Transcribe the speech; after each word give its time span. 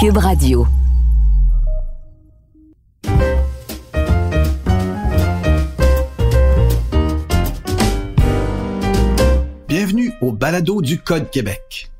Cube 0.00 0.18
Radio. 0.18 0.64
Bienvenue 9.66 10.12
au 10.20 10.30
Balado 10.30 10.82
du 10.82 10.98
Code 11.00 11.30
Québec. 11.30 11.90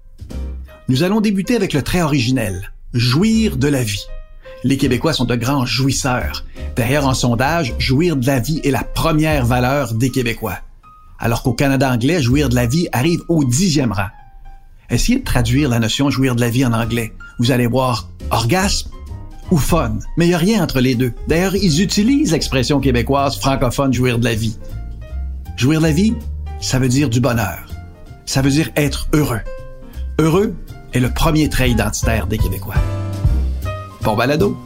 Nous 0.89 1.03
allons 1.03 1.21
débuter 1.21 1.57
avec 1.57 1.73
le 1.73 1.83
trait 1.83 2.03
originel, 2.03 2.71
jouir 2.95 3.57
de 3.57 3.67
la 3.67 3.83
vie. 3.83 4.07
Les 4.63 4.77
Québécois 4.77 5.13
sont 5.13 5.25
de 5.25 5.35
grands 5.35 5.67
jouisseurs. 5.67 6.45
D'ailleurs, 6.77 7.09
en 7.09 7.15
sondage, 7.15 7.75
jouir 7.81 8.15
de 8.15 8.27
la 8.27 8.39
vie 8.39 8.61
est 8.63 8.71
la 8.71 8.85
première 8.85 9.45
valeur 9.45 9.95
des 9.95 10.11
Québécois. 10.11 10.61
Alors 11.19 11.43
qu'au 11.43 11.53
Canada 11.53 11.91
anglais, 11.91 12.23
jouir 12.23 12.49
de 12.49 12.55
la 12.55 12.67
vie 12.67 12.87
arrive 12.93 13.23
au 13.27 13.43
dixième 13.43 13.91
rang. 13.91 14.07
Essayez 14.91 15.19
de 15.19 15.25
traduire 15.25 15.69
la 15.69 15.79
notion 15.79 16.09
jouir 16.09 16.35
de 16.35 16.41
la 16.41 16.49
vie 16.49 16.65
en 16.65 16.73
anglais. 16.73 17.13
Vous 17.39 17.51
allez 17.51 17.67
voir 17.67 18.09
orgasme 18.31 18.91
ou 19.51 19.59
fun. 19.59 19.99
Mais 20.17 20.27
il 20.27 20.29
n'y 20.29 20.35
a 20.35 20.39
rien 20.39 20.63
entre 20.63 20.81
les 20.81 20.95
deux. 20.95 21.13
D'ailleurs, 21.27 21.55
ils 21.57 21.83
utilisent 21.83 22.33
l'expression 22.33 22.81
québécoise 22.81 23.39
francophone 23.39 23.93
jouir 23.93 24.19
de 24.19 24.25
la 24.25 24.35
vie. 24.35 24.59
Jouir 25.57 25.81
de 25.81 25.87
la 25.87 25.93
vie, 25.93 26.15
ça 26.61 26.79
veut 26.79 26.89
dire 26.89 27.11
du 27.11 27.21
bonheur. 27.21 27.67
Ça 28.25 28.43
veut 28.43 28.51
dire 28.51 28.71
être 28.77 29.09
heureux. 29.13 29.41
Heureux 30.19 30.55
est 30.93 31.01
le 31.01 31.11
premier 31.11 31.49
trait 31.49 31.71
identitaire 31.71 32.27
des 32.27 32.39
Québécois. 32.39 32.75
Bon 34.03 34.17
balado. 34.17 34.57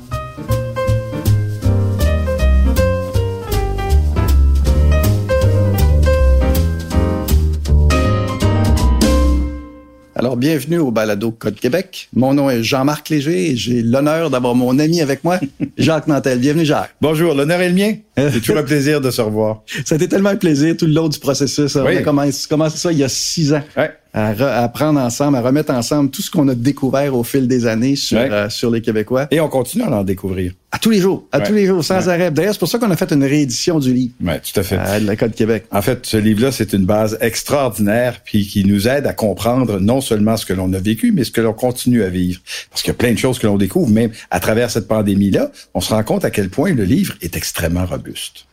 Alors, 10.32 10.38
bienvenue 10.40 10.78
au 10.78 10.90
Balado 10.90 11.30
Code 11.30 11.56
Québec. 11.60 12.08
Mon 12.14 12.32
nom 12.32 12.48
est 12.48 12.62
Jean-Marc 12.62 13.10
Léger 13.10 13.50
et 13.50 13.54
j'ai 13.56 13.82
l'honneur 13.82 14.30
d'avoir 14.30 14.54
mon 14.54 14.78
ami 14.78 15.02
avec 15.02 15.24
moi, 15.24 15.38
Jacques 15.76 16.06
Nantel. 16.06 16.38
Bienvenue, 16.38 16.64
Jacques. 16.64 16.94
Bonjour, 17.02 17.34
l'honneur 17.34 17.60
est 17.60 17.68
le 17.68 17.74
mien. 17.74 17.96
C'est 18.16 18.40
toujours 18.40 18.56
un 18.56 18.62
plaisir 18.62 19.02
de 19.02 19.10
se 19.10 19.20
revoir. 19.20 19.60
Ça 19.84 19.94
a 19.94 19.96
été 19.96 20.08
tellement 20.08 20.30
un 20.30 20.36
plaisir 20.36 20.74
tout 20.74 20.86
le 20.86 20.94
long 20.94 21.08
du 21.10 21.18
processus. 21.18 21.76
On 21.76 21.84
Oui. 21.84 21.98
a 21.98 22.02
commencé, 22.02 22.48
commencé 22.48 22.78
ça 22.78 22.92
il 22.92 22.96
y 22.98 23.04
a 23.04 23.10
six 23.10 23.52
ans. 23.52 23.60
Ouais. 23.76 23.90
À, 24.14 24.34
re- 24.34 24.44
à 24.62 24.68
prendre 24.68 25.00
ensemble, 25.00 25.38
à 25.38 25.40
remettre 25.40 25.72
ensemble 25.72 26.10
tout 26.10 26.20
ce 26.20 26.30
qu'on 26.30 26.46
a 26.48 26.54
découvert 26.54 27.16
au 27.16 27.24
fil 27.24 27.48
des 27.48 27.66
années 27.66 27.96
sur, 27.96 28.18
Ouais. 28.18 28.30
euh, 28.30 28.50
sur 28.50 28.70
les 28.70 28.82
Québécois. 28.82 29.26
Et 29.30 29.40
on 29.40 29.48
continue 29.48 29.84
à 29.84 29.90
en 29.90 30.04
découvrir. 30.04 30.52
À 30.70 30.78
tous 30.78 30.90
les 30.90 31.00
jours, 31.00 31.26
à 31.32 31.38
Ouais. 31.38 31.44
tous 31.46 31.52
les 31.54 31.64
jours, 31.66 31.82
sans 31.82 32.06
Ouais. 32.06 32.12
arrêt. 32.12 32.30
D'ailleurs, 32.30 32.52
c'est 32.52 32.58
pour 32.58 32.68
ça 32.68 32.78
qu'on 32.78 32.90
a 32.90 32.96
fait 32.96 33.10
une 33.10 33.24
réédition 33.24 33.78
du 33.78 33.92
livre 33.94 34.12
Oui, 34.22 34.34
tout 34.42 34.60
à 34.60 34.62
fait. 34.62 34.78
euh, 34.78 35.00
de 35.00 35.06
la 35.06 35.16
Code 35.16 35.34
Québec. 35.34 35.64
En 35.70 35.80
fait, 35.80 36.04
ce 36.04 36.18
livre-là, 36.18 36.52
c'est 36.52 36.74
une 36.74 36.84
base 36.84 37.16
extraordinaire, 37.22 38.20
puis 38.24 38.46
qui 38.46 38.64
nous 38.66 38.86
aide 38.88 39.06
à 39.06 39.14
comprendre 39.14 39.80
non 39.80 40.00
seulement 40.02 40.36
ce 40.36 40.44
que 40.46 40.52
l'on 40.52 40.72
a 40.74 40.78
vécu, 40.78 41.12
mais 41.12 41.24
ce 41.24 41.30
que 41.30 41.40
l'on 41.40 41.54
continue 41.54 42.02
à 42.02 42.08
vivre. 42.10 42.40
Parce 42.70 42.82
qu'il 42.82 42.88
y 42.90 42.94
a 42.94 42.98
plein 42.98 43.12
de 43.12 43.18
choses 43.18 43.38
que 43.38 43.46
l'on 43.46 43.56
découvre, 43.56 43.90
même 43.90 44.10
à 44.30 44.40
travers 44.40 44.70
cette 44.70 44.88
pandémie-là, 44.88 45.50
on 45.74 45.80
se 45.80 45.92
rend 45.92 46.02
compte 46.02 46.24
à 46.24 46.30
quel 46.30 46.48
point 46.50 46.74
le 46.74 46.84
livre 46.84 47.14
est 47.22 47.36
extrêmement 47.36 47.86
robuste. 47.86 48.46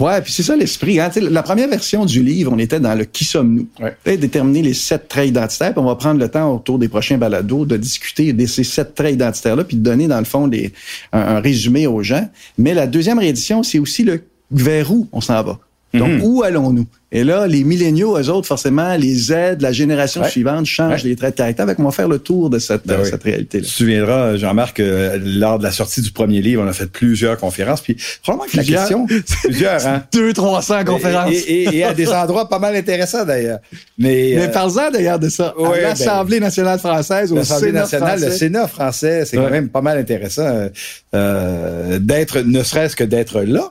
Ouais, 0.00 0.20
puis 0.22 0.32
c'est 0.32 0.42
ça 0.42 0.56
l'esprit. 0.56 1.00
Hein? 1.00 1.10
La 1.30 1.42
première 1.42 1.68
version 1.68 2.04
du 2.04 2.22
livre, 2.22 2.52
on 2.52 2.58
était 2.58 2.80
dans 2.80 2.94
le 2.94 3.04
qui 3.04 3.24
sommes-nous. 3.24 3.68
Ouais. 3.80 4.16
Déterminer 4.16 4.62
les 4.62 4.74
sept 4.74 5.08
traits 5.08 5.28
identitaires. 5.28 5.72
Puis 5.72 5.80
on 5.80 5.86
va 5.86 5.96
prendre 5.96 6.20
le 6.20 6.28
temps 6.28 6.54
autour 6.54 6.78
des 6.78 6.88
prochains 6.88 7.18
balados 7.18 7.66
de 7.66 7.76
discuter 7.76 8.32
de 8.32 8.46
ces 8.46 8.64
sept 8.64 8.94
traits 8.94 9.14
identitaires-là, 9.14 9.64
puis 9.64 9.76
de 9.76 9.82
donner 9.82 10.08
dans 10.08 10.18
le 10.18 10.24
fond 10.24 10.48
des, 10.48 10.72
un, 11.12 11.20
un 11.20 11.40
résumé 11.40 11.86
aux 11.86 12.02
gens. 12.02 12.28
Mais 12.58 12.74
la 12.74 12.86
deuxième 12.86 13.18
réédition, 13.18 13.62
c'est 13.62 13.78
aussi 13.78 14.04
le 14.04 14.22
vers 14.50 14.92
où 14.92 15.08
on 15.12 15.20
s'en 15.20 15.42
va. 15.42 15.58
Donc, 15.94 16.10
Mhm. 16.10 16.20
où 16.24 16.42
allons-nous? 16.42 16.86
Et 17.12 17.22
là, 17.22 17.46
les 17.46 17.62
milléniaux, 17.62 18.18
eux 18.18 18.28
autres, 18.28 18.48
forcément, 18.48 18.96
les 18.96 19.14
Z, 19.14 19.32
la 19.60 19.70
génération 19.70 20.22
Ouais. 20.22 20.28
suivante 20.28 20.66
changent 20.66 21.04
Ouais. 21.04 21.10
les 21.10 21.14
traits 21.16 21.34
de 21.34 21.36
caractère. 21.38 21.64
Fait 21.66 21.76
qu'on 21.76 21.84
va 21.84 21.92
faire 21.92 22.08
le 22.08 22.18
tour 22.18 22.50
de 22.50 22.58
cette, 22.58 22.84
Ben 22.86 22.94
euh, 22.94 23.02
oui. 23.04 23.08
cette 23.08 23.22
réalité-là. 23.22 23.62
Tu 23.64 23.70
te 23.70 23.74
souviendras, 23.76 24.36
Jean-Marc, 24.36 24.80
euh, 24.80 25.16
lors 25.22 25.58
de 25.60 25.62
la 25.62 25.70
sortie 25.70 26.00
du 26.00 26.10
premier 26.10 26.42
livre, 26.42 26.60
on 26.64 26.66
a 26.66 26.72
fait 26.72 26.90
plusieurs 26.90 27.36
conférences, 27.36 27.80
puis 27.82 27.96
probablement 28.24 28.50
que 28.50 28.56
la 28.56 28.64
question... 28.64 29.06
plusieurs, 29.44 29.86
hein? 29.86 30.02
Deux, 30.12 30.32
trois 30.32 30.60
cents 30.62 30.84
conférences. 30.84 31.30
Et, 31.32 31.62
et- 31.62 31.76
et 31.76 31.84
à 31.84 31.94
des 31.94 32.08
endroits 32.08 32.48
pas 32.48 32.58
mal 32.58 32.74
intéressants, 32.74 33.24
d'ailleurs. 33.24 33.60
Mais, 33.96 34.32
Mais 34.36 34.48
euh, 34.48 34.48
parle-en 34.48 34.90
d'ailleurs 34.90 35.20
de 35.20 35.28
ça. 35.28 35.54
Ouais, 35.56 35.84
à 35.84 35.90
l'Assemblée 35.90 36.40
nationale 36.40 36.80
française, 36.80 37.30
au 37.32 37.36
L'Assemblée 37.36 37.70
nationale, 37.70 38.20
le. 38.20 38.30
Sénat 38.32 38.66
français, 38.66 39.24
c'est 39.24 39.36
quand 39.36 39.50
même 39.50 39.68
pas 39.68 39.82
mal 39.82 39.98
intéressant 39.98 40.68
d'être, 41.12 42.40
ne 42.40 42.62
serait-ce 42.64 42.96
que 42.96 43.04
d'être 43.04 43.42
là 43.42 43.70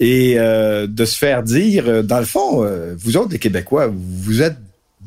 et 0.00 0.38
euh, 0.38 0.86
de 0.86 1.04
se 1.04 1.18
faire 1.18 1.42
dire, 1.42 1.88
euh, 1.88 2.02
dans 2.02 2.18
le 2.18 2.24
fond, 2.24 2.64
euh, 2.64 2.94
vous 2.96 3.16
autres 3.16 3.32
les 3.32 3.38
Québécois, 3.38 3.90
vous 3.92 4.42
êtes 4.42 4.56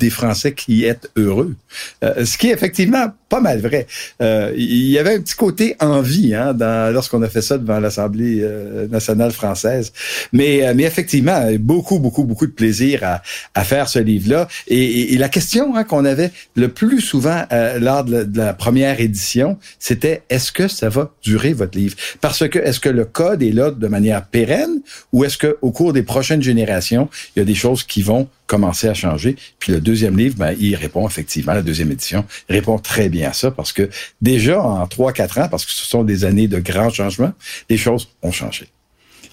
des 0.01 0.09
Français 0.09 0.53
qui 0.53 0.83
êtes 0.83 1.09
heureux. 1.15 1.55
Euh, 2.03 2.25
ce 2.25 2.37
qui 2.37 2.49
est 2.49 2.53
effectivement 2.53 3.07
pas 3.29 3.39
mal 3.39 3.61
vrai. 3.61 3.87
Euh, 4.21 4.51
Il 4.57 4.89
y 4.89 4.99
avait 4.99 5.15
un 5.15 5.21
petit 5.21 5.35
côté 5.35 5.75
envie 5.79 6.35
hein, 6.35 6.53
lorsqu'on 6.91 7.21
a 7.21 7.29
fait 7.29 7.41
ça 7.41 7.57
devant 7.57 7.79
l'Assemblée 7.79 8.39
euh, 8.41 8.87
nationale 8.87 9.31
française. 9.31 9.93
Mais, 10.33 10.57
effectivement, 10.79 11.49
beaucoup, 11.59 11.99
beaucoup, 11.99 12.25
beaucoup 12.25 12.47
de 12.47 12.51
plaisir 12.51 13.21
à, 13.53 13.63
faire 13.63 13.87
ce 13.87 13.99
livre-là. 13.99 14.47
Et, 14.67 15.17
la 15.17 15.29
question 15.29 15.75
hein, 15.75 15.83
qu'on 15.83 16.03
avait 16.03 16.31
le 16.55 16.67
plus 16.67 16.99
souvent 16.99 17.45
lors 17.79 18.03
de 18.03 18.11
la, 18.11 18.23
de 18.25 18.37
la 18.37 18.53
première 18.53 18.99
édition, 18.99 19.57
c'était 19.79 20.23
est-ce 20.29 20.51
que 20.51 20.67
ça 20.67 20.89
va 20.89 21.13
durer 21.21 21.53
votre 21.53 21.77
livre 21.77 21.95
Parce 22.19 22.47
que 22.49 22.59
est-ce 22.59 22.79
que 22.79 22.89
le 22.89 23.05
code 23.05 23.43
est 23.43 23.51
là 23.51 23.71
de 23.71 23.87
manière 23.87 24.25
pérenne 24.25 24.81
ou 25.13 25.23
est-ce 25.23 25.37
que 25.37 25.57
au 25.61 25.71
cours 25.71 25.93
des 25.93 26.03
prochaines 26.03 26.41
générations, 26.41 27.07
il 27.35 27.39
y 27.39 27.41
a 27.43 27.45
des 27.45 27.55
choses 27.55 27.83
qui 27.83 28.01
vont 28.01 28.27
commencer 28.51 28.89
à 28.89 28.93
changer 28.93 29.37
Puis 29.59 29.71
le 29.71 29.79
deuxième 29.79 30.17
livre, 30.17 30.35
ben, 30.37 30.53
il 30.59 30.75
répond 30.75 31.07
effectivement, 31.07 31.53
la 31.53 31.61
deuxième 31.61 31.89
édition 31.89 32.25
répond 32.49 32.77
très 32.77 33.07
bien 33.07 33.29
à 33.29 33.33
ça 33.33 33.49
parce 33.49 33.71
que 33.71 33.89
déjà 34.21 34.61
en 34.61 34.85
trois 34.87 35.13
quatre 35.13 35.37
ans, 35.39 35.47
parce 35.49 35.65
que 35.65 35.71
ce 35.71 35.85
sont 35.85 36.03
des 36.03 36.25
années 36.25 36.49
de 36.49 36.59
grands 36.59 36.89
changements, 36.89 37.31
les 37.69 37.77
choses 37.77 38.09
ont 38.21 38.31
changé. 38.33 38.67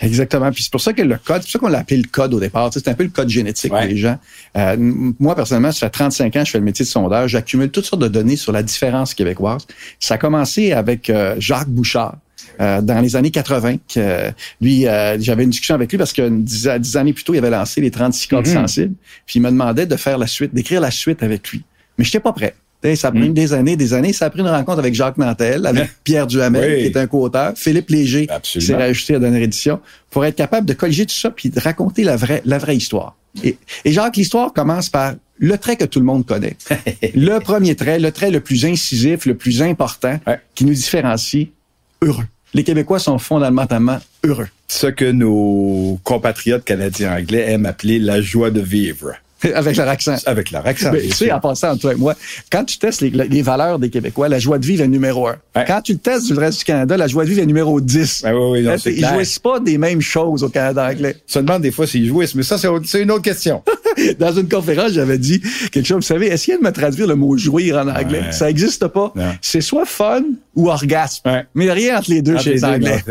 Exactement. 0.00 0.52
Puis 0.52 0.62
c'est 0.62 0.70
pour 0.70 0.80
ça 0.80 0.92
que 0.92 1.02
le 1.02 1.16
code, 1.16 1.42
c'est 1.42 1.46
pour 1.46 1.50
ça 1.50 1.58
qu'on 1.58 1.68
l'a 1.68 1.80
appelé 1.80 1.96
le 1.96 2.08
code 2.08 2.32
au 2.32 2.38
départ. 2.38 2.70
Tu 2.70 2.78
sais, 2.78 2.84
C'est 2.84 2.90
un 2.90 2.94
peu 2.94 3.02
le 3.02 3.10
code 3.10 3.28
génétique 3.28 3.72
Ouais. 3.72 3.88
des 3.88 3.96
gens. 3.96 4.16
Euh, 4.56 4.76
moi, 4.78 5.34
personnellement, 5.34 5.72
ça 5.72 5.86
fait 5.86 5.90
35 5.90 6.36
ans 6.36 6.40
que 6.40 6.46
je 6.46 6.50
fais 6.52 6.58
le 6.58 6.64
métier 6.64 6.84
de 6.84 6.88
sondage. 6.88 7.30
J'accumule 7.32 7.70
toutes 7.70 7.86
sortes 7.86 8.02
de 8.02 8.06
données 8.06 8.36
sur 8.36 8.52
la 8.52 8.62
différence 8.62 9.14
québécoise. 9.14 9.66
Ça 9.98 10.14
a 10.14 10.18
commencé 10.18 10.70
avec 10.72 11.10
euh, 11.10 11.34
Jacques 11.40 11.68
Bouchard. 11.68 12.14
Euh, 12.60 12.80
dans 12.80 13.00
les 13.00 13.16
années 13.16 13.30
80, 13.30 13.76
que, 13.92 14.30
lui, 14.60 14.86
euh, 14.86 15.16
j'avais 15.20 15.44
une 15.44 15.50
discussion 15.50 15.74
avec 15.74 15.90
lui 15.90 15.98
parce 15.98 16.12
que 16.12 16.28
dix, 16.28 16.68
dix 16.80 16.96
années 16.96 17.12
plus 17.12 17.24
tôt, 17.24 17.34
il 17.34 17.38
avait 17.38 17.50
lancé 17.50 17.80
les 17.80 17.90
36 17.90 18.28
codes 18.28 18.46
Mhm. 18.46 18.52
sensibles. 18.54 18.94
Puis 19.26 19.38
il 19.38 19.42
me 19.42 19.50
demandait 19.50 19.86
de 19.86 19.96
faire 19.96 20.18
la 20.18 20.26
suite, 20.26 20.54
d'écrire 20.54 20.80
la 20.80 20.90
suite 20.90 21.22
avec 21.22 21.48
lui. 21.50 21.62
Mais 21.98 22.04
j'étais 22.04 22.20
pas 22.20 22.32
prêt. 22.32 22.54
Ça 22.94 23.08
a 23.08 23.10
pris 23.10 23.28
Mhm. 23.28 23.34
des 23.34 23.52
années, 23.54 23.76
des 23.76 23.92
années. 23.92 24.12
Ça 24.12 24.26
a 24.26 24.30
pris 24.30 24.38
une 24.40 24.46
rencontre 24.46 24.78
avec 24.78 24.94
Jacques 24.94 25.18
Nantel, 25.18 25.66
avec 25.66 25.88
Pierre 26.04 26.28
Duhamel, 26.28 26.70
Oui. 26.76 26.78
qui 26.82 26.86
est 26.86 26.96
un 26.96 27.08
co-auteur, 27.08 27.54
Philippe 27.56 27.90
Léger, 27.90 28.20
qui 28.22 28.26
s'est 28.28 28.34
Absolument. 28.58 28.78
rajouté 28.78 29.14
à 29.14 29.16
la 29.16 29.20
dernière 29.20 29.42
édition, 29.42 29.80
pour 30.10 30.24
être 30.24 30.36
capable 30.36 30.64
de 30.64 30.74
colliger 30.74 31.04
tout 31.04 31.14
ça 31.14 31.30
puis 31.30 31.50
de 31.50 31.58
raconter 31.58 32.04
la 32.04 32.14
vraie, 32.14 32.40
la 32.44 32.58
vraie 32.58 32.76
histoire. 32.76 33.16
Et, 33.42 33.58
et 33.84 33.90
Jacques, 33.92 34.16
l'histoire 34.16 34.52
commence 34.52 34.90
par 34.90 35.14
le 35.40 35.58
trait 35.58 35.74
que 35.76 35.84
tout 35.86 35.98
le 35.98 36.04
monde 36.06 36.24
connaît. 36.24 36.56
le 37.16 37.38
premier 37.40 37.74
trait, 37.74 37.98
le 37.98 38.12
trait 38.12 38.30
le 38.30 38.38
plus 38.40 38.64
incisif, 38.64 39.26
le 39.26 39.36
plus 39.36 39.60
important, 39.60 40.20
Ouais. 40.28 40.38
qui 40.54 40.64
nous 40.64 40.72
différencie, 40.74 41.48
heureux. 42.00 42.24
Les 42.54 42.64
Québécois 42.64 42.98
sont 42.98 43.18
fondamentalement 43.18 43.98
heureux. 44.24 44.48
Ce 44.68 44.86
que 44.86 45.10
nos 45.10 45.98
compatriotes 46.02 46.64
canadiens 46.64 47.16
anglais 47.16 47.50
aiment 47.52 47.66
appeler 47.66 47.98
la 47.98 48.20
joie 48.20 48.50
de 48.50 48.60
vivre. 48.60 49.12
Avec 49.54 49.76
leur 49.76 49.88
accent. 49.88 50.16
Avec 50.26 50.50
leur 50.50 50.66
accent. 50.66 50.90
Mais 50.92 51.02
tu 51.02 51.10
sais, 51.12 51.32
en 51.32 51.40
passant 51.40 51.70
entre 51.70 51.80
toi 51.82 51.92
et 51.92 51.96
moi, 51.96 52.14
quand 52.50 52.64
tu 52.64 52.78
testes 52.78 53.00
les, 53.00 53.10
les 53.10 53.42
valeurs 53.42 53.78
des 53.78 53.90
Québécois, 53.90 54.28
la 54.28 54.38
joie 54.38 54.58
de 54.58 54.66
vivre 54.66 54.82
est 54.82 54.88
numéro 54.88 55.28
un. 55.28 55.36
Ouais. 55.56 55.64
Quand 55.66 55.80
tu 55.82 55.92
le 55.92 55.98
testes 55.98 56.26
sur 56.26 56.34
le 56.34 56.40
reste 56.40 56.58
du 56.60 56.64
Canada, 56.64 56.96
la 56.96 57.06
joie 57.06 57.24
de 57.24 57.28
vivre 57.30 57.42
est 57.42 57.46
numéro 57.46 57.80
10. 57.80 58.22
Ah 58.24 58.34
oui, 58.34 58.40
oui, 58.60 58.62
non, 58.62 58.76
Ils 58.86 58.96
clair. 58.96 59.14
jouissent 59.14 59.38
pas 59.38 59.60
des 59.60 59.78
mêmes 59.78 60.00
choses 60.00 60.42
au 60.42 60.48
Canada 60.48 60.88
anglais? 60.90 61.16
On 61.28 61.32
se 61.32 61.38
demande 61.38 61.62
des 61.62 61.70
fois 61.70 61.86
s'ils 61.86 62.06
jouissent, 62.06 62.34
mais 62.34 62.42
ça, 62.42 62.58
c'est 62.58 63.00
une 63.02 63.10
autre 63.10 63.22
question. 63.22 63.62
Dans 64.18 64.32
une 64.32 64.48
conférence, 64.48 64.92
j'avais 64.92 65.18
dit 65.18 65.40
quelque 65.72 65.86
chose. 65.86 65.96
Vous 65.96 66.02
savez, 66.02 66.28
essayez 66.28 66.56
de 66.58 66.62
me 66.62 66.70
traduire 66.70 67.06
le 67.08 67.14
mot 67.16 67.36
jouir 67.36 67.76
en 67.78 67.88
anglais. 67.88 68.20
Ouais. 68.20 68.32
Ça 68.32 68.46
n'existe 68.46 68.86
pas. 68.88 69.12
C'est 69.40 69.60
soit 69.60 69.86
fun 69.86 70.22
ou 70.54 70.68
orgasme. 70.68 71.28
Ouais. 71.28 71.46
Mais 71.54 71.70
rien 71.72 71.98
entre 71.98 72.10
les 72.10 72.22
deux 72.22 72.34
Entre 72.34 72.42
chez 72.44 72.52
les 72.54 72.64
Anglais. 72.64 73.02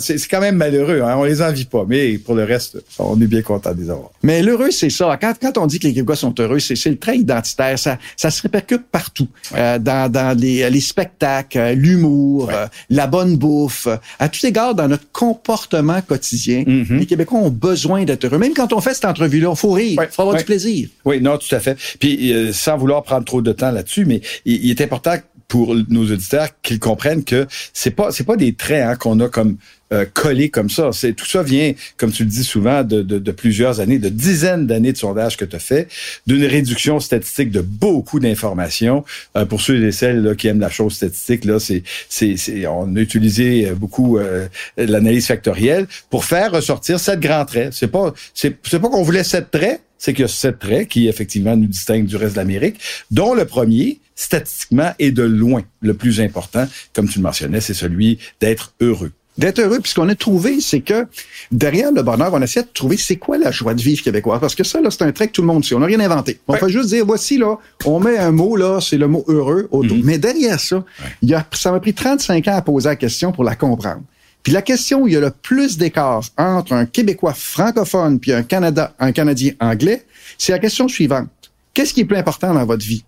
c'est- 0.00 0.28
quand 0.28 0.40
même 0.40 0.56
malheureux. 0.56 1.02
Hein? 1.02 1.14
On 1.18 1.24
les 1.24 1.42
envie 1.42 1.64
pas, 1.64 1.84
mais 1.88 2.18
pour 2.18 2.34
le 2.34 2.44
reste, 2.44 2.78
on 2.98 3.20
est 3.20 3.26
bien 3.26 3.42
content 3.42 3.72
de 3.74 3.80
les 3.80 3.90
avoir. 3.90 4.10
Mais 4.22 4.42
l'heureux, 4.42 4.70
c'est 4.70 4.90
ça. 4.90 5.15
Quand, 5.20 5.34
quand 5.40 5.58
on 5.58 5.66
dit 5.66 5.78
que 5.78 5.86
les 5.86 5.94
Québécois 5.94 6.16
sont 6.16 6.34
heureux, 6.38 6.58
c'est 6.58 6.76
c'est 6.76 6.90
le 6.90 6.98
trait 6.98 7.18
identitaire. 7.18 7.78
Ça, 7.78 7.98
ça 8.16 8.30
se 8.30 8.42
répercute 8.42 8.82
partout. 8.90 9.28
Euh, 9.54 9.78
dans 9.78 10.10
dans 10.10 10.38
les, 10.38 10.68
les 10.70 10.80
spectacles, 10.80 11.58
euh, 11.58 11.74
l'humour, 11.74 12.50
euh, 12.52 12.66
la 12.90 13.06
bonne 13.06 13.36
bouffe. 13.36 13.86
euh, 13.86 13.96
À 14.18 14.28
tous 14.28 14.44
égards, 14.44 14.74
dans 14.74 14.88
notre 14.88 15.10
comportement 15.12 16.00
quotidien, 16.02 16.64
Mhm. 16.66 16.98
les 16.98 17.06
Québécois 17.06 17.38
ont 17.40 17.50
besoin 17.50 18.04
d'être 18.04 18.24
heureux. 18.24 18.38
Même 18.38 18.54
quand 18.54 18.72
on 18.72 18.80
fait 18.80 18.94
cette 18.94 19.04
entrevue-là, 19.04 19.50
il 19.52 19.56
faut 19.56 19.72
rire, 19.72 19.92
il 19.92 19.98
Ouais, 19.98 20.08
faut 20.10 20.22
avoir 20.22 20.36
du 20.36 20.44
plaisir. 20.44 20.88
Oui, 21.04 21.20
non, 21.20 21.38
tout 21.38 21.54
à 21.54 21.60
fait. 21.60 21.76
Puis, 22.00 22.32
euh, 22.32 22.52
sans 22.52 22.76
vouloir 22.76 23.02
prendre 23.02 23.24
trop 23.24 23.42
de 23.42 23.52
temps 23.52 23.70
là-dessus, 23.70 24.04
mais 24.04 24.20
il, 24.44 24.64
il 24.66 24.70
est 24.70 24.80
important 24.80 25.14
pour 25.48 25.74
nos 25.88 26.10
auditeurs 26.10 26.48
qu'ils 26.62 26.80
comprennent 26.80 27.24
que 27.24 27.46
c'est 27.72 27.90
pas 27.90 28.10
c'est 28.12 28.24
pas 28.24 28.36
des 28.36 28.54
traits 28.54 28.84
hein, 28.84 28.96
qu'on 28.96 29.20
a 29.20 29.28
comme 29.28 29.58
euh, 29.92 30.04
collés 30.12 30.48
comme 30.48 30.68
ça. 30.68 30.90
C'est 30.92 31.12
tout 31.12 31.26
ça 31.26 31.44
vient, 31.44 31.72
comme 31.96 32.10
tu 32.10 32.24
le 32.24 32.28
dis 32.28 32.42
souvent, 32.42 32.82
de, 32.82 33.02
de, 33.02 33.20
de 33.20 33.30
plusieurs 33.30 33.78
années, 33.78 34.00
de 34.00 34.08
dizaines 34.08 34.66
d'années 34.66 34.92
de 34.92 34.96
sondages 34.96 35.36
que 35.36 35.44
tu 35.44 35.54
as 35.54 35.60
fait, 35.60 35.86
d'une 36.26 36.44
réduction 36.44 36.98
statistique 36.98 37.52
de 37.52 37.60
beaucoup 37.60 38.18
d'informations. 38.18 39.04
Euh, 39.36 39.44
pour 39.44 39.60
ceux 39.60 39.84
et 39.86 39.92
celles 39.92 40.22
là, 40.22 40.34
qui 40.34 40.48
aiment 40.48 40.58
la 40.58 40.70
chose 40.70 40.94
statistique, 40.94 41.44
là, 41.44 41.60
c'est 41.60 41.84
c'est 42.08 42.66
on 42.66 42.96
a 42.96 42.98
utilisé 42.98 43.70
beaucoup 43.76 44.18
euh, 44.18 44.48
l'analyse 44.76 45.28
factorielle 45.28 45.86
pour 46.10 46.24
faire 46.24 46.50
ressortir 46.50 46.98
sept 46.98 47.20
grands 47.20 47.44
traits. 47.44 47.72
C'est 47.72 47.86
pas 47.86 48.12
c'est 48.34 48.56
c'est 48.64 48.80
pas 48.80 48.88
qu'on 48.88 49.04
voulait 49.04 49.22
sept 49.22 49.52
traits, 49.52 49.82
c'est 49.98 50.14
qu'il 50.14 50.22
y 50.22 50.24
a 50.24 50.28
sept 50.28 50.58
traits 50.58 50.88
qui 50.88 51.06
effectivement 51.06 51.56
nous 51.56 51.68
distinguent 51.68 52.06
du 52.06 52.16
reste 52.16 52.32
de 52.32 52.40
l'Amérique, 52.40 52.80
dont 53.12 53.34
le 53.34 53.44
premier 53.44 54.00
statistiquement 54.16 54.92
est 54.98 55.12
de 55.12 55.22
loin 55.22 55.62
le 55.80 55.94
plus 55.94 56.20
important, 56.20 56.66
comme 56.92 57.08
tu 57.08 57.20
le 57.20 57.22
mentionnais, 57.22 57.60
c'est 57.60 57.74
celui 57.74 58.18
d'être 58.40 58.72
heureux 58.80 59.12
d'être 59.38 59.58
heureux. 59.58 59.80
Puis 59.80 59.90
ce 59.90 59.94
qu'on 59.94 60.08
a 60.08 60.14
trouvé, 60.14 60.60
c'est 60.60 60.80
que 60.80 61.06
derrière 61.52 61.92
le 61.92 62.02
bonheur, 62.02 62.32
on 62.32 62.42
essaie 62.42 62.62
de 62.62 62.68
trouver 62.72 62.96
c'est 62.96 63.16
quoi 63.16 63.38
la 63.38 63.50
joie 63.50 63.74
de 63.74 63.82
vivre 63.82 64.02
québécoise. 64.02 64.40
Parce 64.40 64.54
que 64.54 64.64
ça, 64.64 64.80
là, 64.80 64.90
c'est 64.90 65.02
un 65.02 65.12
trait 65.12 65.28
que 65.28 65.32
tout 65.32 65.42
le 65.42 65.46
monde 65.46 65.64
sait. 65.64 65.74
On 65.74 65.80
n'a 65.80 65.86
rien 65.86 66.00
inventé. 66.00 66.40
On 66.48 66.54
fait 66.54 66.68
juste 66.68 66.88
dire, 66.88 67.04
voici, 67.04 67.38
là, 67.38 67.56
on 67.84 68.00
met 68.00 68.16
un 68.16 68.30
mot, 68.30 68.56
là, 68.56 68.80
c'est 68.80 68.96
le 68.96 69.08
mot 69.08 69.24
heureux 69.28 69.68
au 69.70 69.84
dos. 69.84 69.94
Mm-hmm. 69.94 70.04
Mais 70.04 70.18
derrière 70.18 70.60
ça, 70.60 70.84
il 71.22 71.30
y 71.30 71.34
a, 71.34 71.46
ça 71.52 71.70
m'a 71.70 71.80
pris 71.80 71.94
35 71.94 72.48
ans 72.48 72.56
à 72.56 72.62
poser 72.62 72.88
la 72.88 72.96
question 72.96 73.32
pour 73.32 73.44
la 73.44 73.56
comprendre. 73.56 74.02
Puis 74.42 74.52
la 74.52 74.62
question 74.62 75.02
où 75.02 75.08
il 75.08 75.14
y 75.14 75.16
a 75.16 75.20
le 75.20 75.30
plus 75.30 75.76
d'écart 75.76 76.22
entre 76.38 76.72
un 76.72 76.86
Québécois 76.86 77.34
francophone 77.34 78.20
puis 78.20 78.32
un 78.32 78.44
Canada, 78.44 78.94
un 79.00 79.10
Canadien 79.10 79.52
anglais, 79.58 80.06
c'est 80.38 80.52
la 80.52 80.60
question 80.60 80.86
suivante. 80.86 81.28
Qu'est-ce 81.74 81.92
qui 81.92 82.02
est 82.02 82.04
plus 82.04 82.16
important 82.16 82.54
dans 82.54 82.64
votre 82.64 82.86
vie? 82.86 83.04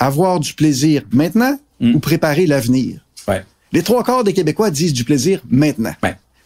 Avoir 0.00 0.40
du 0.40 0.54
plaisir 0.54 1.02
maintenant 1.12 1.56
mm. 1.78 1.94
ou 1.94 2.00
préparer 2.00 2.46
l'avenir? 2.46 3.00
Ouais. 3.28 3.44
Les 3.72 3.82
trois 3.82 4.02
quarts 4.02 4.24
des 4.24 4.32
Québécois 4.32 4.70
disent 4.70 4.92
du 4.92 5.04
plaisir 5.04 5.40
maintenant. 5.48 5.94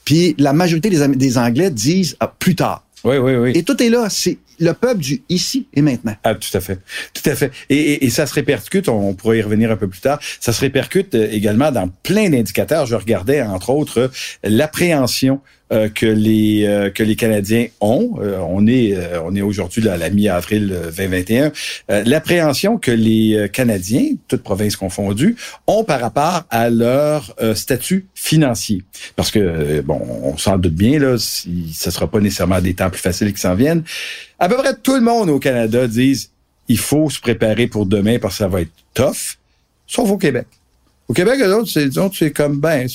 Puis 0.04 0.34
la 0.38 0.52
majorité 0.52 0.90
des, 0.90 1.08
des 1.08 1.38
Anglais 1.38 1.70
disent 1.70 2.16
ah, 2.20 2.28
plus 2.38 2.54
tard. 2.54 2.84
Oui, 3.04 3.16
oui, 3.16 3.36
oui. 3.36 3.52
Et 3.54 3.62
tout 3.62 3.82
est 3.82 3.88
là. 3.88 4.08
C'est 4.10 4.38
le 4.60 4.72
peuple 4.72 5.00
du 5.00 5.22
ici 5.28 5.66
et 5.74 5.82
maintenant. 5.82 6.14
Ah, 6.24 6.34
tout 6.34 6.56
à 6.56 6.60
fait. 6.60 6.78
Tout 7.12 7.28
à 7.28 7.34
fait. 7.34 7.50
Et, 7.70 8.04
et, 8.04 8.10
ça 8.10 8.26
se 8.26 8.34
répercute, 8.34 8.88
on 8.88 9.14
pourrait 9.14 9.38
y 9.38 9.42
revenir 9.42 9.70
un 9.70 9.76
peu 9.76 9.88
plus 9.88 10.00
tard, 10.00 10.18
ça 10.40 10.52
se 10.52 10.60
répercute 10.60 11.14
euh, 11.14 11.28
également 11.30 11.72
dans 11.72 11.88
plein 11.88 12.30
d'indicateurs. 12.30 12.86
Je 12.86 12.94
regardais, 12.94 13.42
entre 13.42 13.70
autres, 13.70 14.10
l'appréhension 14.42 15.40
euh, 15.74 15.88
que 15.88 16.06
les 16.06 16.64
euh, 16.64 16.90
que 16.90 17.02
les 17.02 17.16
Canadiens 17.16 17.66
ont. 17.80 18.14
on 18.48 18.66
est 18.66 18.96
on 19.24 19.34
est 19.34 19.42
aujourd'hui 19.42 19.88
à 19.88 19.96
la 19.96 20.10
mi-avril 20.10 20.74
2021. 20.96 21.52
L'appréhension 22.06 22.78
que 22.78 22.90
les 22.90 23.48
Canadiens, 23.52 24.14
toutes 24.28 24.42
provinces 24.42 24.76
confondues, 24.76 25.36
ont 25.66 25.84
par 25.84 26.00
rapport 26.00 26.44
à 26.50 26.70
leur 26.70 27.34
statut 27.54 28.06
financier. 28.14 28.82
Parce 29.16 29.30
que 29.30 29.80
bon, 29.80 30.00
on 30.22 30.36
s'en 30.36 30.58
doute 30.58 30.74
bien 30.74 30.98
là, 30.98 31.16
si, 31.18 31.72
ça 31.74 31.90
sera 31.90 32.10
pas 32.10 32.20
nécessairement 32.20 32.60
des 32.60 32.74
temps 32.74 32.90
plus 32.90 33.00
faciles 33.00 33.32
qui 33.32 33.40
s'en 33.40 33.54
viennent 33.54 33.82
à 34.38 34.48
peu 34.48 34.56
près 34.56 34.74
tout 34.76 34.94
le 34.94 35.00
monde 35.00 35.30
au 35.30 35.38
Canada 35.38 35.86
disent 35.86 36.30
il 36.68 36.78
faut 36.78 37.10
se 37.10 37.20
préparer 37.20 37.66
pour 37.66 37.86
demain 37.86 38.18
parce 38.18 38.34
que 38.34 38.38
ça 38.38 38.48
va 38.48 38.62
être 38.62 38.72
tough, 38.94 39.38
sauf 39.86 40.10
au 40.10 40.18
Québec. 40.18 40.46
Au 41.06 41.12
Québec, 41.12 41.34
les 41.38 41.48
autres, 41.48 41.68
c'est, 41.70 41.88
c'est 42.14 42.30
comme, 42.30 42.60
ben, 42.60 42.88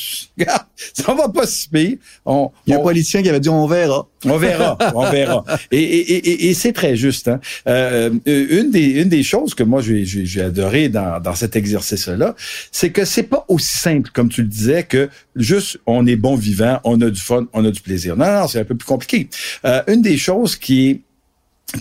ça 0.94 1.14
va 1.14 1.30
pas 1.30 1.46
si 1.46 1.70
pire. 1.70 1.98
On, 2.26 2.50
Il 2.66 2.72
y 2.72 2.74
a 2.74 2.80
un 2.80 2.82
politicien 2.82 3.22
qui 3.22 3.30
avait 3.30 3.40
dit, 3.40 3.50
on 3.50 3.68
verra. 3.68 4.08
On 4.26 4.38
verra, 4.38 4.78
on 4.96 5.10
verra. 5.12 5.44
Et, 5.72 5.78
et, 5.78 6.14
et, 6.16 6.50
et 6.50 6.54
c'est 6.56 6.74
très 6.74 6.96
juste. 6.96 7.28
Hein. 7.28 7.40
Euh, 7.68 8.10
une, 8.26 8.72
des, 8.72 9.02
une 9.02 9.10
des 9.10 9.22
choses 9.22 9.54
que 9.54 9.64
moi, 9.64 9.82
j'ai, 9.82 10.06
j'ai 10.06 10.42
adoré 10.42 10.90
dans, 10.90 11.20
dans 11.20 11.36
cet 11.36 11.56
exercice-là, 11.56 12.36
c'est 12.72 12.90
que 12.90 13.06
c'est 13.06 13.24
pas 13.24 13.46
aussi 13.48 13.78
simple, 13.78 14.10
comme 14.12 14.30
tu 14.30 14.42
le 14.42 14.48
disais, 14.48 14.84
que 14.84 15.10
juste, 15.36 15.80
on 15.86 16.08
est 16.08 16.16
bon 16.16 16.36
vivant, 16.36 16.80
on 16.84 17.00
a 17.02 17.10
du 17.12 17.22
fun, 17.22 17.46
on 17.54 17.64
a 17.64 17.70
du 17.70 17.82
plaisir. 17.82 18.18
Non, 18.18 18.26
non, 18.26 18.48
c'est 18.48 18.60
un 18.60 18.66
peu 18.66 18.76
plus 18.76 18.88
compliqué. 18.88 19.30
Euh, 19.66 19.84
une 19.88 20.02
des 20.02 20.18
choses 20.18 20.56
qui 20.56 20.90
est 20.90 21.02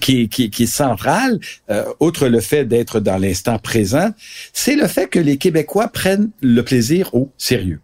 qui, 0.01 0.29
qui, 0.29 0.51
qui 0.51 0.63
est 0.65 0.67
central, 0.67 1.39
euh, 1.71 1.85
outre 2.01 2.29
le 2.29 2.41
fait 2.41 2.65
d'être 2.65 3.01
dans 3.01 3.19
l'instant 3.19 3.59
présent, 3.59 4.11
c'est 4.53 4.77
le 4.77 4.87
fait 4.87 5.09
que 5.09 5.19
les 5.19 5.37
Québécois 5.37 5.89
prennent 5.89 6.31
le 6.41 6.63
plaisir 6.63 7.15
au 7.15 7.31
sérieux. 7.39 7.81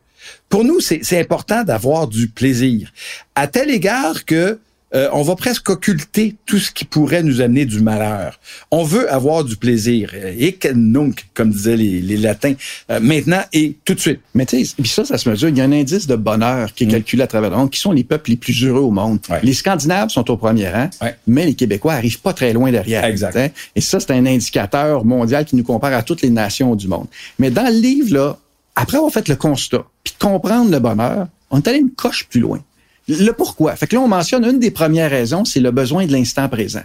Pour 0.48 0.64
nous, 0.64 0.80
c'est 0.80 1.18
important 1.18 1.64
d'avoir 1.64 2.06
du 2.06 2.28
plaisir, 2.28 2.92
à 3.34 3.46
tel 3.46 3.70
égard 3.70 4.24
que 4.24 4.58
euh, 4.94 5.08
on 5.12 5.22
va 5.22 5.34
presque 5.34 5.68
occulter 5.70 6.36
tout 6.46 6.58
ce 6.58 6.70
qui 6.70 6.84
pourrait 6.84 7.22
nous 7.22 7.40
amener 7.40 7.64
du 7.64 7.80
malheur. 7.80 8.38
On 8.70 8.84
veut 8.84 9.12
avoir 9.12 9.44
du 9.44 9.56
plaisir. 9.56 10.14
Et 10.14 10.58
nunc, 10.74 11.26
comme 11.34 11.50
disaient 11.50 11.76
les, 11.76 12.00
les 12.00 12.16
latins, 12.16 12.54
euh, 12.90 13.00
maintenant 13.00 13.42
et 13.52 13.76
tout 13.84 13.94
de 13.94 14.00
suite. 14.00 14.20
Mais 14.34 14.46
tu 14.46 14.64
sais, 14.64 14.84
ça, 14.84 15.04
ça 15.04 15.18
se 15.18 15.28
mesure. 15.28 15.48
Il 15.48 15.58
y 15.58 15.60
a 15.60 15.64
un 15.64 15.72
indice 15.72 16.06
de 16.06 16.16
bonheur 16.16 16.72
qui 16.72 16.84
est 16.84 16.86
mm. 16.86 16.90
calculé 16.90 17.22
à 17.22 17.26
travers 17.26 17.50
le 17.50 17.56
monde, 17.56 17.70
qui 17.70 17.80
sont 17.80 17.92
les 17.92 18.04
peuples 18.04 18.30
les 18.30 18.36
plus 18.36 18.64
heureux 18.64 18.82
au 18.82 18.90
monde. 18.90 19.18
Les 19.42 19.54
Scandinaves 19.54 20.10
sont 20.10 20.30
au 20.30 20.36
premier 20.36 20.68
rang, 20.68 20.90
mais 21.26 21.46
les 21.46 21.54
Québécois 21.54 21.94
arrivent 21.94 22.20
pas 22.20 22.32
très 22.32 22.52
loin 22.52 22.70
derrière. 22.70 23.04
Exact. 23.04 23.36
Hein. 23.36 23.48
Et 23.74 23.80
ça, 23.80 24.00
c'est 24.00 24.12
un 24.12 24.26
indicateur 24.26 25.04
mondial 25.04 25.44
qui 25.44 25.56
nous 25.56 25.64
compare 25.64 25.92
à 25.92 26.02
toutes 26.02 26.22
les 26.22 26.30
nations 26.30 26.76
du 26.76 26.88
monde. 26.88 27.06
Mais 27.38 27.50
dans 27.50 27.64
le 27.64 27.78
livre, 27.78 28.14
là, 28.14 28.38
après 28.76 28.96
avoir 28.96 29.12
fait 29.12 29.28
le 29.28 29.36
constat, 29.36 29.84
puis 30.02 30.14
comprendre 30.18 30.70
le 30.70 30.78
bonheur, 30.78 31.26
on 31.50 31.58
est 31.58 31.68
allé 31.68 31.78
une 31.78 31.90
coche 31.90 32.26
plus 32.28 32.40
loin. 32.40 32.60
Le 33.08 33.32
pourquoi? 33.32 33.76
Fait 33.76 33.86
que 33.86 33.96
là, 33.96 34.02
on 34.02 34.08
mentionne 34.08 34.44
une 34.44 34.58
des 34.58 34.70
premières 34.70 35.10
raisons, 35.10 35.44
c'est 35.44 35.60
le 35.60 35.70
besoin 35.70 36.06
de 36.06 36.12
l'instant 36.12 36.48
présent. 36.48 36.82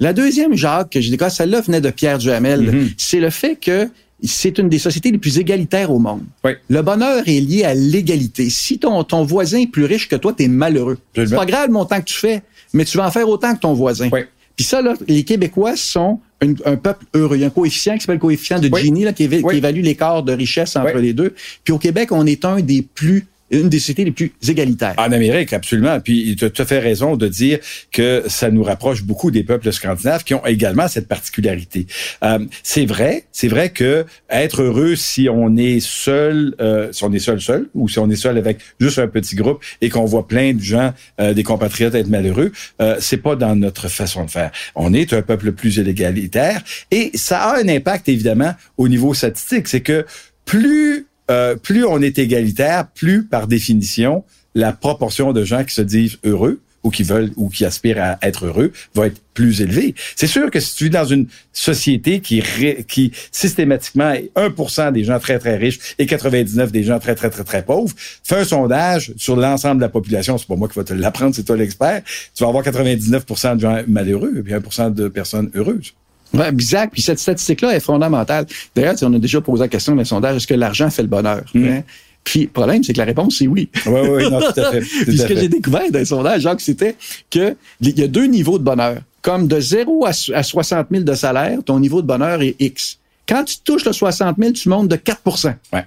La 0.00 0.12
deuxième, 0.12 0.54
Jacques, 0.54 0.90
que 0.90 1.00
j'ai 1.00 1.14
dit, 1.14 1.18
celle-là 1.28 1.60
venait 1.60 1.80
de 1.80 1.90
Pierre 1.90 2.18
Duhamel, 2.18 2.60
mm-hmm. 2.62 2.94
c'est 2.96 3.20
le 3.20 3.30
fait 3.30 3.56
que 3.56 3.88
c'est 4.24 4.58
une 4.58 4.68
des 4.68 4.78
sociétés 4.78 5.10
les 5.10 5.18
plus 5.18 5.38
égalitaires 5.38 5.92
au 5.92 5.98
monde. 5.98 6.22
Le 6.68 6.82
bonheur 6.82 7.22
est 7.26 7.40
lié 7.40 7.64
à 7.64 7.74
l'égalité. 7.74 8.50
Si 8.50 8.78
ton, 8.78 9.04
ton 9.04 9.22
voisin 9.22 9.60
est 9.60 9.66
plus 9.66 9.84
riche 9.84 10.08
que 10.08 10.16
toi, 10.16 10.34
tu 10.36 10.44
es 10.44 10.48
malheureux. 10.48 10.98
C'est 11.14 11.34
pas 11.34 11.46
grave 11.46 11.66
le 11.68 11.72
montant 11.72 11.98
que 12.00 12.06
tu 12.06 12.18
fais, 12.18 12.42
mais 12.72 12.84
tu 12.84 12.96
vas 12.96 13.06
en 13.06 13.10
faire 13.10 13.28
autant 13.28 13.54
que 13.54 13.60
ton 13.60 13.74
voisin. 13.74 14.08
Puis 14.56 14.64
ça, 14.64 14.82
là, 14.82 14.94
les 15.06 15.22
Québécois 15.22 15.76
sont 15.76 16.18
un, 16.40 16.76
peuple 16.76 17.04
heureux. 17.14 17.36
Il 17.36 17.42
y 17.42 17.44
a 17.44 17.46
un 17.46 17.50
coefficient 17.50 17.94
qui 17.94 18.00
s'appelle 18.00 18.16
le 18.16 18.20
coefficient 18.20 18.58
de 18.58 18.68
Gini, 18.76 19.04
là, 19.04 19.12
qui, 19.12 19.28
qui 19.28 19.56
évalue 19.56 19.82
l'écart 19.82 20.24
de 20.24 20.32
richesse 20.32 20.74
entre 20.74 20.98
les 20.98 21.12
deux. 21.12 21.34
Puis 21.62 21.72
au 21.72 21.78
Québec, 21.78 22.10
on 22.10 22.26
est 22.26 22.44
un 22.44 22.60
des 22.60 22.82
plus 22.82 23.26
une 23.50 23.68
des 23.68 23.78
sociétés 23.78 24.04
les 24.04 24.12
plus 24.12 24.32
égalitaires. 24.46 24.94
En 24.98 25.12
Amérique, 25.12 25.52
absolument. 25.52 26.00
Puis 26.00 26.36
tu 26.36 26.44
as 26.44 26.50
tout 26.50 26.62
à 26.62 26.66
fait 26.66 26.78
raison 26.78 27.16
de 27.16 27.28
dire 27.28 27.58
que 27.92 28.24
ça 28.28 28.50
nous 28.50 28.62
rapproche 28.62 29.02
beaucoup 29.02 29.30
des 29.30 29.42
peuples 29.42 29.72
scandinaves 29.72 30.24
qui 30.24 30.34
ont 30.34 30.44
également 30.46 30.88
cette 30.88 31.08
particularité. 31.08 31.86
Euh, 32.24 32.38
c'est 32.62 32.86
vrai, 32.86 33.24
c'est 33.32 33.48
vrai 33.48 33.70
que 33.70 34.04
être 34.30 34.62
heureux 34.62 34.96
si 34.96 35.28
on 35.28 35.56
est 35.56 35.80
seul, 35.80 36.54
euh, 36.60 36.92
si 36.92 37.04
on 37.04 37.12
est 37.12 37.18
seul 37.18 37.40
seul, 37.40 37.68
ou 37.74 37.88
si 37.88 37.98
on 37.98 38.10
est 38.10 38.16
seul 38.16 38.36
avec 38.38 38.58
juste 38.80 38.98
un 38.98 39.08
petit 39.08 39.34
groupe 39.34 39.62
et 39.80 39.88
qu'on 39.88 40.04
voit 40.04 40.26
plein 40.26 40.54
de 40.54 40.60
gens, 40.60 40.92
euh, 41.20 41.34
des 41.34 41.42
compatriotes 41.42 41.94
être 41.94 42.08
malheureux, 42.08 42.52
euh, 42.80 42.96
c'est 43.00 43.18
pas 43.18 43.36
dans 43.36 43.56
notre 43.56 43.88
façon 43.88 44.24
de 44.24 44.30
faire. 44.30 44.50
On 44.74 44.92
est 44.92 45.12
un 45.12 45.22
peuple 45.22 45.52
plus 45.52 45.78
égalitaire 45.78 46.62
et 46.90 47.10
ça 47.14 47.42
a 47.42 47.60
un 47.60 47.68
impact 47.68 48.08
évidemment 48.08 48.54
au 48.76 48.88
niveau 48.88 49.14
statistique. 49.14 49.68
C'est 49.68 49.80
que 49.80 50.04
plus 50.44 51.06
euh, 51.30 51.56
plus 51.56 51.84
on 51.84 52.00
est 52.00 52.18
égalitaire, 52.18 52.88
plus 52.88 53.24
par 53.24 53.46
définition, 53.46 54.24
la 54.54 54.72
proportion 54.72 55.32
de 55.32 55.44
gens 55.44 55.64
qui 55.64 55.74
se 55.74 55.82
disent 55.82 56.18
heureux 56.24 56.60
ou 56.84 56.90
qui 56.90 57.02
veulent 57.02 57.32
ou 57.36 57.48
qui 57.48 57.64
aspirent 57.64 58.02
à 58.02 58.18
être 58.22 58.46
heureux 58.46 58.72
va 58.94 59.06
être 59.06 59.20
plus 59.34 59.60
élevée. 59.60 59.94
C'est 60.16 60.26
sûr 60.26 60.50
que 60.50 60.60
si 60.60 60.74
tu 60.74 60.84
vis 60.84 60.90
dans 60.90 61.04
une 61.04 61.26
société 61.52 62.20
qui, 62.20 62.42
qui 62.86 63.12
systématiquement 63.30 64.12
est 64.12 64.30
1% 64.36 64.92
des 64.92 65.04
gens 65.04 65.18
très, 65.18 65.38
très 65.38 65.56
riches 65.56 65.78
et 65.98 66.06
99% 66.06 66.70
des 66.70 66.84
gens 66.84 66.98
très, 66.98 67.14
très, 67.14 67.30
très, 67.30 67.44
très 67.44 67.64
pauvres, 67.64 67.94
fais 68.22 68.36
un 68.36 68.44
sondage 68.44 69.12
sur 69.16 69.36
l'ensemble 69.36 69.76
de 69.76 69.82
la 69.82 69.88
population. 69.88 70.38
C'est 70.38 70.48
pas 70.48 70.56
moi 70.56 70.68
qui 70.68 70.76
va 70.76 70.84
te 70.84 70.94
l'apprendre, 70.94 71.34
c'est 71.34 71.44
toi 71.44 71.56
l'expert. 71.56 72.02
Tu 72.34 72.42
vas 72.42 72.48
avoir 72.48 72.64
99% 72.64 73.56
de 73.56 73.60
gens 73.60 73.82
malheureux 73.86 74.38
et 74.38 74.42
puis 74.42 74.52
1% 74.52 74.94
de 74.94 75.08
personnes 75.08 75.50
heureuses. 75.54 75.94
Ouais, 76.34 76.52
bizarre. 76.52 76.88
Puis 76.90 77.02
cette 77.02 77.18
statistique-là 77.18 77.74
est 77.74 77.80
fondamentale. 77.80 78.46
D'ailleurs, 78.74 78.94
on 79.02 79.12
a 79.14 79.18
déjà 79.18 79.40
posé 79.40 79.62
la 79.62 79.68
question 79.68 79.94
dans 79.94 79.98
les 79.98 80.04
sondages, 80.04 80.36
est-ce 80.36 80.46
que 80.46 80.54
l'argent 80.54 80.90
fait 80.90 81.02
le 81.02 81.08
bonheur? 81.08 81.42
Mm. 81.54 81.68
Hein? 81.68 81.82
Puis 82.24 82.42
le 82.42 82.48
problème, 82.48 82.84
c'est 82.84 82.92
que 82.92 82.98
la 82.98 83.04
réponse, 83.04 83.36
c'est 83.38 83.46
oui. 83.46 83.70
Oui, 83.86 84.00
oui, 84.10 84.30
non, 84.30 84.40
tout 84.40 84.60
à 84.60 84.72
fait. 84.72 84.80
Puis 85.04 85.16
ce 85.16 85.26
que 85.26 85.34
j'ai 85.34 85.48
découvert 85.48 85.90
dans 85.90 85.98
les 85.98 86.04
sondages, 86.04 86.42
Jacques, 86.42 86.60
c'était 86.60 86.96
qu'il 87.30 87.56
y 87.80 88.02
a 88.02 88.08
deux 88.08 88.26
niveaux 88.26 88.58
de 88.58 88.64
bonheur. 88.64 88.98
Comme 89.22 89.48
de 89.48 89.58
0 89.58 90.06
à 90.06 90.42
60 90.42 90.88
000 90.90 91.04
de 91.04 91.14
salaire, 91.14 91.58
ton 91.64 91.80
niveau 91.80 92.02
de 92.02 92.06
bonheur 92.06 92.42
est 92.42 92.54
X. 92.58 92.98
Quand 93.26 93.44
tu 93.44 93.56
touches 93.64 93.84
le 93.84 93.92
60 93.92 94.36
000, 94.38 94.52
tu 94.52 94.68
montes 94.68 94.88
de 94.88 94.96
4% 94.96 95.54
ouais. 95.72 95.86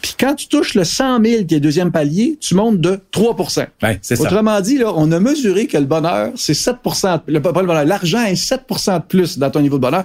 Puis 0.00 0.14
quand 0.18 0.34
tu 0.34 0.48
touches 0.48 0.74
le 0.74 0.84
100 0.84 1.24
000, 1.24 1.44
qui 1.44 1.54
est 1.54 1.58
le 1.58 1.60
deuxième 1.60 1.92
palier, 1.92 2.38
tu 2.40 2.54
montes 2.54 2.80
de 2.80 3.00
3 3.10 3.36
ouais, 3.82 3.98
c'est 4.02 4.20
Autrement 4.20 4.60
dit, 4.60 4.78
là, 4.78 4.92
on 4.94 5.10
a 5.12 5.20
mesuré 5.20 5.66
que 5.66 5.78
le 5.78 5.84
bonheur, 5.84 6.32
c'est 6.36 6.54
7 6.54 6.76
le, 7.26 7.40
pas 7.40 7.60
le 7.60 7.66
bonheur, 7.66 7.84
l'argent 7.84 8.24
est 8.24 8.36
7 8.36 8.60
de 8.68 8.98
plus 9.06 9.38
dans 9.38 9.50
ton 9.50 9.60
niveau 9.60 9.76
de 9.76 9.82
bonheur, 9.82 10.04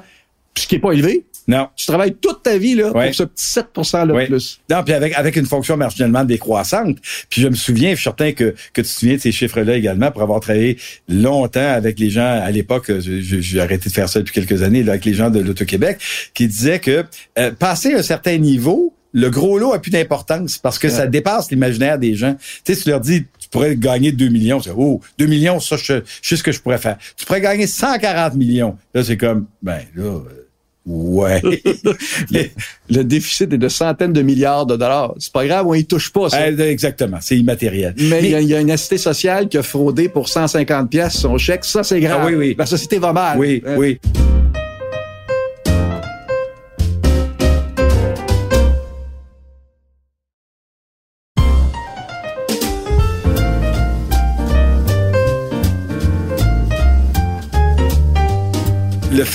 ce 0.58 0.68
qui 0.68 0.76
n'est 0.76 0.82
pas 0.82 0.92
élevé. 0.92 1.26
Non. 1.48 1.68
Tu 1.76 1.86
travailles 1.86 2.16
toute 2.16 2.42
ta 2.44 2.58
vie 2.58 2.74
là, 2.76 2.92
pour 2.92 3.14
ce 3.14 3.24
petit 3.24 3.46
7 3.46 3.68
là 3.94 4.06
de 4.06 4.26
plus. 4.26 4.60
Non, 4.70 4.84
puis 4.84 4.94
avec, 4.94 5.14
avec 5.14 5.36
une 5.36 5.46
fonction 5.46 5.78
marginalement 5.78 6.24
décroissante. 6.24 6.98
Puis 7.30 7.42
je 7.42 7.48
me 7.48 7.56
souviens, 7.56 7.92
je 7.92 7.96
suis 7.96 8.04
certain 8.04 8.32
que, 8.32 8.56
que 8.74 8.82
tu 8.82 8.84
te 8.84 8.88
souviens 8.88 9.16
de 9.16 9.22
ces 9.22 9.32
chiffres-là 9.32 9.76
également 9.76 10.12
pour 10.12 10.24
avoir 10.24 10.40
travaillé 10.40 10.78
longtemps 11.08 11.72
avec 11.72 12.00
les 12.00 12.10
gens 12.10 12.42
à 12.42 12.50
l'époque, 12.50 12.92
j'ai 13.00 13.60
arrêté 13.60 13.90
de 13.90 13.94
faire 13.94 14.10
ça 14.10 14.20
depuis 14.20 14.34
quelques 14.34 14.64
années, 14.64 14.84
là, 14.84 14.94
avec 14.94 15.06
les 15.06 15.14
gens 15.14 15.30
de 15.30 15.40
l'Auto-Québec, 15.40 16.00
qui 16.34 16.48
disaient 16.48 16.80
que 16.80 17.06
euh, 17.38 17.52
passer 17.52 17.94
un 17.94 18.02
certain 18.02 18.38
niveau, 18.38 18.96
le 19.16 19.30
gros 19.30 19.58
lot 19.58 19.74
a 19.74 19.80
plus 19.80 19.92
d'importance 19.92 20.58
parce 20.58 20.78
que 20.78 20.90
ça 20.90 21.08
dépasse 21.08 21.50
l'imaginaire 21.50 21.98
des 21.98 22.16
gens. 22.16 22.36
Tu 22.66 22.76
sais, 22.76 22.82
tu 22.82 22.90
leur 22.90 23.00
dis, 23.00 23.26
tu 23.40 23.48
pourrais 23.50 23.78
gagner 23.78 24.12
2 24.12 24.28
millions. 24.28 24.62
C'est, 24.62 24.74
oh, 24.76 25.00
2 25.18 25.26
millions, 25.26 25.62
ça, 25.62 25.78
je, 25.78 26.02
je 26.22 26.30
sais 26.30 26.36
ce 26.36 26.44
que 26.44 26.52
je 26.52 26.60
pourrais 26.60 26.78
faire. 26.78 26.98
Tu 27.16 27.26
pourrais 27.26 27.40
gagner 27.40 27.66
140 27.66 28.36
millions. 28.36 28.78
Là, 28.94 29.06
c'est 29.06 29.16
comme, 29.16 29.46
ben, 29.64 29.80
là, 29.96 30.04
euh, 30.04 30.46
Ouais. 30.86 31.42
le, 32.90 33.04
déficit 33.04 33.52
est 33.52 33.58
de 33.58 33.70
centaines 33.70 34.14
de 34.14 34.22
milliards 34.22 34.68
de 34.68 34.76
dollars. 34.76 35.16
C'est 35.18 35.34
pas 35.34 35.44
grave, 35.48 35.66
on 35.66 35.74
y 35.74 35.84
touche 35.84 36.12
pas. 36.12 36.30
Ça. 36.30 36.42
Euh, 36.42 36.70
exactement, 36.70 37.18
c'est 37.22 37.38
immatériel. 37.38 37.96
Mais 37.98 38.24
il 38.24 38.48
y, 38.48 38.54
a 38.54 38.60
une 38.60 38.70
assistée 38.70 39.00
sociale 39.00 39.50
qui 39.50 39.58
a 39.58 39.64
fraudé 39.64 40.10
pour 40.10 40.30
150 40.30 40.92
pièces 40.92 41.14
son 41.14 41.40
chèque. 41.40 41.66
Ça, 41.66 41.84
c'est 41.84 42.00
grave. 42.00 42.22
Ah 42.22 42.28
oui, 42.28 42.36
oui. 42.36 42.56
La 42.56 42.68
société 42.68 43.00
va 43.00 43.14
mal. 43.14 43.40
Oui, 43.40 43.64
hein? 43.66 43.76
oui. 43.78 44.00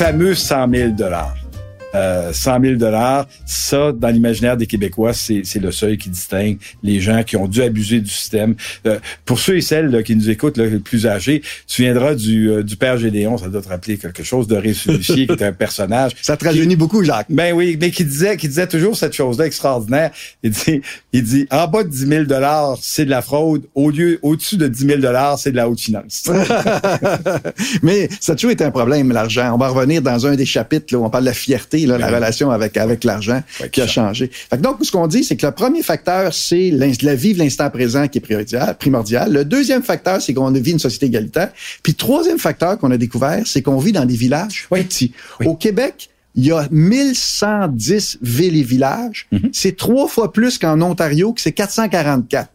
Fameux 0.01 0.35
100 0.35 0.67
000 0.75 0.93
dollars. 0.93 1.35
Euh, 1.95 2.33
100 2.33 2.61
000 2.63 2.75
dollars, 2.77 3.27
ça, 3.47 3.93
dans 3.93 4.09
l'imaginaire 4.09 4.57
des 4.57 4.67
Québécois, 4.67 5.13
c'est, 5.13 5.43
le 5.61 5.73
seuil 5.73 5.99
qui 5.99 6.09
distingue 6.09 6.59
les 6.83 7.01
gens 7.01 7.23
qui 7.23 7.37
ont 7.37 7.49
dû 7.49 7.63
abuser 7.63 8.01
du 8.01 8.11
système. 8.11 8.55
Euh, 8.87 8.99
pour 9.25 9.39
ceux 9.39 9.57
et 9.57 9.61
celles 9.61 10.03
qui 10.05 10.15
nous 10.15 10.31
écoutent, 10.31 10.57
là, 10.57 10.67
les 10.67 10.79
plus 10.79 11.07
âgés, 11.07 11.43
tu 11.67 11.83
viendras 11.83 12.15
du, 12.15 12.51
euh, 12.51 12.63
du 12.63 12.77
père 12.77 12.97
Gédéon, 12.97 13.37
ça 13.39 13.49
doit 13.49 13.61
te 13.61 13.69
rappeler 13.69 13.99
quelque 13.99 14.23
chose 14.23 14.47
de 14.47 14.57
Réussi, 14.57 14.99
qui 15.01 15.23
est 15.23 15.43
un 15.43 15.53
personnage. 15.53 16.13
Ça 16.23 16.37
te 16.37 16.45
rajeunit 16.45 16.77
beaucoup, 16.77 17.03
Jacques. 17.03 17.27
Ben 17.29 17.53
oui, 17.55 17.77
mais 17.81 17.91
qui 17.91 18.05
disait, 18.05 18.37
qui 18.37 18.49
disait 18.49 18.69
toujours 18.69 18.97
cette 18.97 19.13
chose-là 19.13 19.47
extraordinaire. 19.47 20.11
Il 20.43 20.51
dit, 20.51 20.81
il 21.13 21.23
dit, 21.25 21.47
en 21.51 21.67
bas 21.67 21.83
de 21.83 21.89
10 21.89 22.07
000 22.07 22.25
dollars, 22.25 22.79
c'est 22.81 23.05
de 23.05 23.11
la 23.11 23.23
fraude. 23.23 23.65
Au 23.75 23.91
lieu, 23.91 24.19
au-dessus 24.23 24.57
de 24.57 24.69
10 24.69 24.87
000 24.87 24.99
dollars, 25.01 25.39
c'est 25.39 25.51
de 25.51 25.57
la 25.57 25.69
haute 25.69 25.81
finance. 25.81 26.31
mais 27.83 28.09
ça 28.21 28.33
a 28.33 28.35
toujours 28.37 28.53
été 28.53 28.65
un 28.65 28.71
problème, 28.71 29.13
l'argent. 29.13 29.53
On 29.55 29.59
va 29.59 29.69
revenir 29.69 30.03
dans 30.03 30.27
un 30.27 30.37
des 30.37 30.47
chapitres, 30.47 30.95
là, 30.95 31.01
où 31.01 31.05
on 31.05 31.11
parle 31.11 31.25
de 31.25 31.31
la 31.31 31.35
fierté 31.35 31.80
la 31.87 32.07
relation 32.07 32.51
avec, 32.51 32.77
avec 32.77 33.05
l'argent 33.05 33.43
qui 33.73 33.81
a 33.81 33.87
changé. 33.87 34.31
donc, 34.59 34.79
ce 34.83 34.91
qu'on 34.91 35.07
dit, 35.07 35.25
c'est 35.25 35.37
que 35.37 35.47
le 35.47 35.53
premier 35.53 35.83
facteur, 35.83 36.35
c'est 36.35 36.71
la 36.71 37.15
vivre 37.15 37.39
l'instant 37.39 37.71
présent 37.71 38.09
qui 38.09 38.19
est 38.19 38.75
primordial. 38.79 39.33
Le 39.33 39.45
deuxième 39.45 39.83
facteur, 39.83 40.21
c'est 40.21 40.35
qu'on 40.35 40.51
vit 40.51 40.73
une 40.73 40.79
société 40.79 41.07
égalitaire. 41.07 41.51
Puis, 41.83 41.95
troisième 41.95 42.39
facteur 42.39 42.79
qu'on 42.79 42.91
a 42.91 42.97
découvert, 42.97 43.43
c'est 43.47 43.63
qu'on 43.63 43.79
vit 43.79 43.93
dans 43.93 44.05
des 44.05 44.17
villages 44.17 44.67
petits. 44.71 45.13
Au 45.45 45.55
Québec, 45.55 46.11
il 46.37 46.47
y 46.47 46.53
a 46.53 46.69
1110 46.71 48.19
villes 48.23 48.57
et 48.57 48.63
villages. 48.63 49.27
Mm-hmm. 49.33 49.51
C'est 49.53 49.77
trois 49.77 50.09
fois 50.09 50.33
plus 50.33 50.59
qu'en 50.59 50.81
Ontario, 50.81 51.33
que 51.33 51.41
c'est 51.41 51.53
444. 51.53 52.51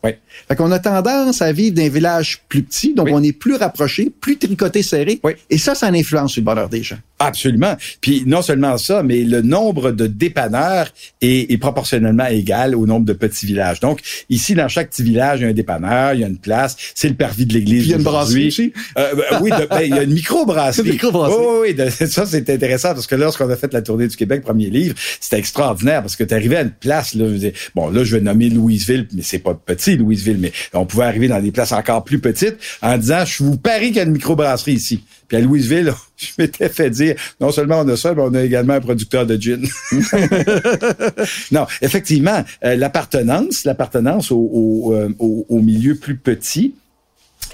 Fait 0.48 0.56
qu'on 0.56 0.72
a 0.72 0.80
tendance 0.80 1.42
à 1.42 1.52
vivre 1.52 1.76
dans 1.76 1.84
des 1.84 1.90
villages 1.90 2.42
plus 2.50 2.64
petits, 2.64 2.94
donc 2.94 3.10
on 3.12 3.24
est 3.24 3.34
plus 3.34 3.56
rapproché, 3.56 4.12
plus 4.22 4.38
tricoté 4.38 4.84
serré. 4.84 5.20
Oui. 5.24 5.34
Et 5.50 5.58
ça, 5.58 5.76
ça 5.76 5.88
influence 5.88 6.34
sur 6.34 6.42
le 6.42 6.46
bonheur 6.46 6.70
des 6.70 6.84
gens. 6.84 6.98
Absolument. 7.18 7.78
Puis 8.02 8.24
non 8.26 8.42
seulement 8.42 8.78
ça, 8.78 9.02
mais 9.02 9.24
le 9.24 9.42
nombre 9.42 9.92
de 9.92 10.06
dépanneurs 10.06 10.90
est, 11.22 11.50
est, 11.52 11.58
proportionnellement 11.58 12.28
égal 12.28 12.76
au 12.76 12.86
nombre 12.86 13.06
de 13.06 13.14
petits 13.14 13.46
villages. 13.46 13.80
Donc 13.80 14.02
ici, 14.30 14.54
dans 14.54 14.68
chaque 14.68 14.90
petit 14.90 15.04
village, 15.04 15.40
il 15.40 15.44
y 15.44 15.46
a 15.46 15.50
un 15.50 15.54
dépanneur, 15.54 16.14
il 16.14 16.20
y 16.20 16.24
a 16.26 16.28
une 16.28 16.38
place, 16.38 16.76
c'est 16.94 17.08
le 17.08 17.16
parvis 17.16 17.46
de 17.46 17.54
l'église. 17.54 17.86
Il 17.86 17.92
y 17.92 17.94
a 17.94 17.98
une 17.98 18.04
brasserie 18.04 18.48
aussi. 18.48 18.74
Euh, 18.98 19.16
ben, 19.16 19.40
oui, 19.42 19.50
ben, 19.50 19.82
il 19.84 19.96
y 19.96 20.00
a 20.00 20.04
une 20.04 20.14
micro-brasserie. 20.14 20.90
micro. 20.92 21.10
Oh, 21.14 21.62
oui, 21.62 21.76
ça 21.90 22.26
c'est 22.26 22.50
intéressant 22.50 22.94
parce 22.94 23.08
que 23.08 23.16
lorsqu'on 23.16 23.50
a 23.50 23.56
fait 23.56 23.72
la 23.74 23.82
tournée 23.82 24.08
du 24.08 24.18
Québec, 24.18 24.42
premier 24.44 24.70
livre, 24.70 24.96
c'était 25.22 25.40
extraordinaire 25.40 26.02
parce 26.02 26.18
que 26.18 26.26
tu 26.26 26.34
arrivais 26.34 26.58
à 26.58 26.62
une 26.64 26.72
place, 26.72 27.14
là, 27.14 27.28
je 27.38 27.48
bon 27.74 27.90
là 27.90 28.04
je 28.04 28.18
vais 28.18 28.22
nommer 28.22 28.50
Louisville, 28.50 29.08
mais 29.14 29.22
c'est 29.22 29.40
pas 29.40 29.54
petit 29.54 29.96
Louisville, 29.96 30.25
mais 30.34 30.52
on 30.74 30.86
pouvait 30.86 31.06
arriver 31.06 31.28
dans 31.28 31.42
des 31.42 31.52
places 31.52 31.72
encore 31.72 32.04
plus 32.04 32.20
petites 32.20 32.58
en 32.82 32.98
disant, 32.98 33.26
je 33.26 33.44
vous 33.44 33.58
parie 33.58 33.88
qu'il 33.88 33.98
y 33.98 34.00
a 34.00 34.04
une 34.04 34.12
microbrasserie 34.12 34.74
ici. 34.74 35.04
Puis 35.28 35.38
à 35.38 35.42
Louisville, 35.42 35.94
je 36.18 36.28
m'étais 36.38 36.70
fait 36.70 36.90
dire, 36.90 37.16
non 37.40 37.52
seulement 37.52 37.82
on 37.82 37.88
a 37.88 37.98
ça, 37.98 38.14
mais 38.14 38.22
on 38.22 38.34
a 38.34 38.42
également 38.42 38.74
un 38.74 38.82
producteur 38.82 39.26
de 39.26 39.40
gin. 39.40 39.66
non, 41.52 41.66
effectivement, 41.82 42.44
euh, 42.64 42.76
l'appartenance, 42.76 43.64
l'appartenance 43.64 44.32
euh, 44.32 45.10
au, 45.20 45.60
milieu 45.60 45.96
plus 45.96 46.18
petit 46.18 46.76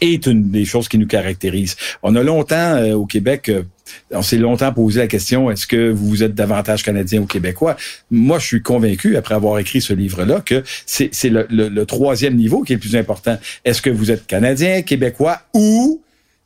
est 0.02 0.26
une 0.26 0.50
des 0.50 0.66
choses 0.66 0.88
qui 0.88 0.98
nous 0.98 1.08
caractérise. 1.08 1.76
On 2.04 2.16
a 2.16 2.24
longtemps 2.24 2.76
euh, 2.76 2.94
au 2.94 3.06
Québec 3.06 3.52
on 4.12 4.22
s'est 4.22 4.38
longtemps 4.38 4.74
posé 4.74 5.00
la 5.00 5.08
question, 5.08 5.52
est-ce 5.52 5.68
que 5.68 5.90
vous 5.90 6.24
êtes 6.24 6.34
davantage 6.34 6.84
canadien 6.84 7.22
ou 7.22 7.26
québécois? 7.26 7.78
Moi, 8.10 8.40
je 8.40 8.46
suis 8.46 8.62
convaincu, 8.62 9.16
après 9.18 9.36
avoir 9.36 9.60
écrit 9.60 9.82
ce 9.82 9.94
livre-là, 9.94 10.42
que 10.42 10.64
c'est 10.86 11.12
le, 11.30 11.84
troisième 11.86 12.36
niveau 12.36 12.62
qui 12.62 12.74
est 12.74 12.76
le 12.76 12.80
plus 12.80 12.96
important. 12.96 13.38
Est-ce 13.66 13.82
que 13.82 13.90
vous 13.90 14.12
êtes 14.12 14.28
canadien, 14.28 14.82
québécois 14.82 15.42
ou 15.54 16.02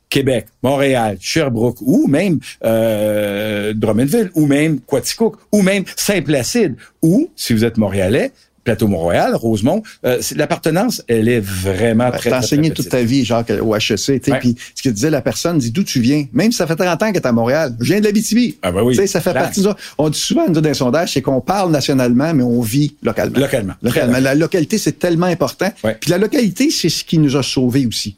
Québec, 0.08 0.46
Montréal, 0.62 1.18
Sherbrooke 1.20 1.78
ou 1.80 2.06
même 2.06 2.38
euh, 2.64 3.72
Drummondville 3.74 4.30
ou 4.34 4.46
même 4.46 4.80
Quaticook 4.80 5.36
ou 5.50 5.62
même 5.62 5.84
Saint-Placide 5.96 6.76
ou, 7.02 7.28
si 7.34 7.52
vous 7.52 7.64
êtes 7.64 7.76
montréalais, 7.76 8.32
Plateau-Mont-Royal, 8.66 9.34
Rosemont, 9.34 9.82
euh, 10.04 10.20
l'appartenance, 10.34 11.02
elle 11.08 11.28
est 11.28 11.40
vraiment 11.40 12.10
très, 12.10 12.30
T'as 12.30 12.40
enseigné 12.40 12.70
toute 12.72 12.88
ta 12.88 13.02
vie, 13.02 13.24
genre 13.24 13.44
au 13.62 13.74
HEC, 13.74 14.20
tu 14.20 14.32
puis 14.40 14.56
ce 14.74 14.82
que 14.82 14.88
disait 14.88 15.08
la 15.08 15.22
personne, 15.22 15.58
dit 15.58 15.70
d'où 15.70 15.84
tu 15.84 16.00
viens. 16.00 16.26
Même 16.32 16.50
si 16.50 16.58
ça 16.58 16.66
fait 16.66 16.76
30 16.76 17.02
ans 17.02 17.12
que 17.12 17.18
tu 17.18 17.26
à 17.26 17.32
Montréal, 17.32 17.74
je 17.80 17.92
viens 17.92 18.00
de 18.00 18.04
l'Abitibi. 18.04 18.58
Ah 18.62 18.72
ben 18.72 18.82
oui. 18.82 18.94
ça 19.06 19.20
fait 19.20 19.32
partie 19.32 19.60
de 19.60 19.66
ça. 19.66 19.76
On 19.98 20.10
dit 20.10 20.18
souvent, 20.18 20.46
nous, 20.48 20.60
dans 20.60 20.68
les 20.68 20.74
sondages, 20.74 21.12
c'est 21.12 21.22
qu'on 21.22 21.40
parle 21.40 21.70
nationalement, 21.70 22.34
mais 22.34 22.42
on 22.42 22.60
vit 22.60 22.96
localement. 23.02 23.38
Localement. 23.38 23.74
localement. 23.82 24.18
La 24.18 24.34
localité, 24.34 24.78
c'est 24.78 24.98
tellement 24.98 25.26
important. 25.26 25.72
Puis 26.00 26.10
la 26.10 26.18
localité, 26.18 26.70
c'est 26.70 26.88
ce 26.88 27.04
qui 27.04 27.18
nous 27.18 27.36
a 27.36 27.42
sauvés 27.42 27.86
aussi. 27.86 28.16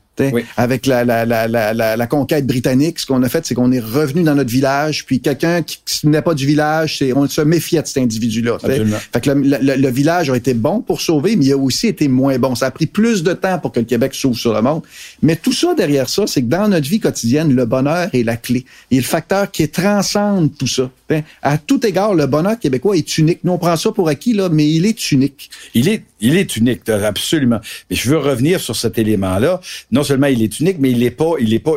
Avec 0.56 0.86
la, 0.86 1.04
la, 1.04 1.24
la, 1.24 1.46
la, 1.48 1.96
la 1.96 2.06
conquête 2.06 2.46
britannique, 2.46 2.98
ce 2.98 3.06
qu'on 3.06 3.22
a 3.22 3.28
fait, 3.28 3.46
c'est 3.46 3.54
qu'on 3.54 3.72
est 3.72 3.80
revenu 3.80 4.22
dans 4.22 4.34
notre 4.34 4.50
village, 4.50 5.04
puis 5.06 5.20
quelqu'un 5.20 5.62
qui 5.62 6.06
n'est 6.06 6.22
pas 6.22 6.34
du 6.34 6.46
village, 6.46 6.98
c'est 6.98 7.12
on 7.12 7.26
se 7.28 7.40
méfiait 7.40 7.82
de 7.82 7.86
cet 7.86 7.98
individu-là. 7.98 8.58
Fait 8.58 9.20
que 9.20 9.30
le, 9.30 9.76
le, 9.76 9.90
village 9.90 10.30
a 10.30 10.36
été 10.36 10.54
bon 10.54 10.80
pour 10.80 11.00
sauver, 11.00 11.36
mais 11.36 11.46
il 11.46 11.52
a 11.52 11.56
aussi 11.56 11.86
été 11.86 12.08
moins 12.08 12.38
bon. 12.38 12.54
Ça 12.54 12.66
a 12.66 12.70
pris 12.70 12.86
plus 12.86 13.22
de 13.22 13.32
temps 13.32 13.58
pour 13.58 13.72
que 13.72 13.80
le 13.80 13.86
Québec 13.86 14.14
s'ouvre 14.14 14.38
sur 14.38 14.54
le 14.54 14.62
monde. 14.62 14.82
Mais 15.22 15.36
tout 15.36 15.52
ça 15.52 15.74
derrière 15.74 16.08
ça, 16.08 16.26
c'est 16.26 16.42
que 16.42 16.48
dans 16.48 16.68
notre 16.68 16.88
vie 16.88 17.00
quotidienne, 17.00 17.54
le 17.54 17.64
bonheur 17.64 18.08
est 18.12 18.22
la 18.22 18.36
clé. 18.36 18.64
Et 18.90 18.96
le 18.96 19.02
facteur 19.02 19.50
qui 19.50 19.68
transcende 19.68 20.50
tout 20.56 20.66
ça. 20.66 20.90
À 21.42 21.56
tout 21.56 21.84
égard, 21.86 22.14
le 22.14 22.26
bonheur 22.26 22.58
québécois 22.58 22.96
est 22.96 23.18
unique. 23.18 23.40
Nous, 23.42 23.52
on 23.52 23.58
prend 23.58 23.76
ça 23.76 23.92
pour 23.92 24.08
acquis, 24.08 24.34
là, 24.34 24.48
mais 24.50 24.68
il 24.68 24.84
est 24.84 25.10
unique. 25.10 25.50
Il 25.74 25.88
est, 25.88 26.02
il 26.20 26.36
est 26.36 26.56
unique, 26.56 26.88
absolument. 26.88 27.60
Mais 27.88 27.96
je 27.96 28.10
veux 28.10 28.18
revenir 28.18 28.60
sur 28.60 28.76
cet 28.76 28.98
élément-là. 28.98 29.60
Non 29.90 30.02
seulement 30.08 30.26
il 30.26 30.42
est 30.42 30.60
unique, 30.60 30.78
mais 30.78 30.90
il 30.90 30.98
n'est 30.98 31.10
pas, 31.10 31.34
il 31.38 31.54
est 31.54 31.58
pas 31.58 31.74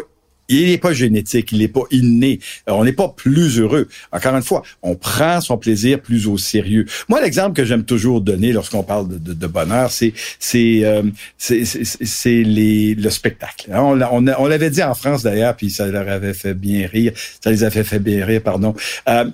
il 0.52 0.70
n'est 0.70 0.78
pas 0.78 0.94
génétique, 0.94 1.52
il 1.52 1.60
n'est 1.60 1.68
pas 1.68 1.84
inné. 1.92 2.40
Euh, 2.70 2.74
on 2.74 2.84
n'est 2.84 2.94
pas 2.94 3.10
plus 3.10 3.60
heureux. 3.60 3.88
Encore 4.12 4.36
une 4.36 4.44
fois, 4.44 4.64
on 4.82 4.96
prend 4.96 5.42
son 5.42 5.58
plaisir 5.58 6.02
plus 6.02 6.28
au 6.28 6.38
sérieux. 6.38 6.86
Moi, 7.10 7.22
l'exemple 7.22 7.56
que 7.56 7.66
j'aime 7.66 7.84
toujours 7.84 8.22
donner 8.22 8.52
lorsqu'on 8.52 8.84
parle 8.84 9.08
de, 9.08 9.48
bonheur, 9.48 9.92
c'est 9.92 10.14
c'est 10.40 10.82
euh, 10.84 11.04
c'est 11.38 12.44
les 12.44 12.96
le 12.96 13.10
spectacle. 13.10 13.70
Hein, 13.72 13.82
on, 14.12 14.48
l'avait 14.48 14.70
dit 14.70 14.84
en 14.84 14.94
France 14.94 15.24
d'ailleurs, 15.24 15.56
puis 15.56 15.70
ça 15.70 15.88
leur 15.88 16.08
avait 16.08 16.34
fait 16.34 16.54
bien 16.54 16.88
rire. 16.88 17.14
Ça 17.44 17.52
les 17.52 17.64
avait 17.64 17.84
fait 17.84 18.00
bien 18.00 18.26
rire, 18.26 18.42
pardon. 18.42 18.76
Euh, 19.10 19.26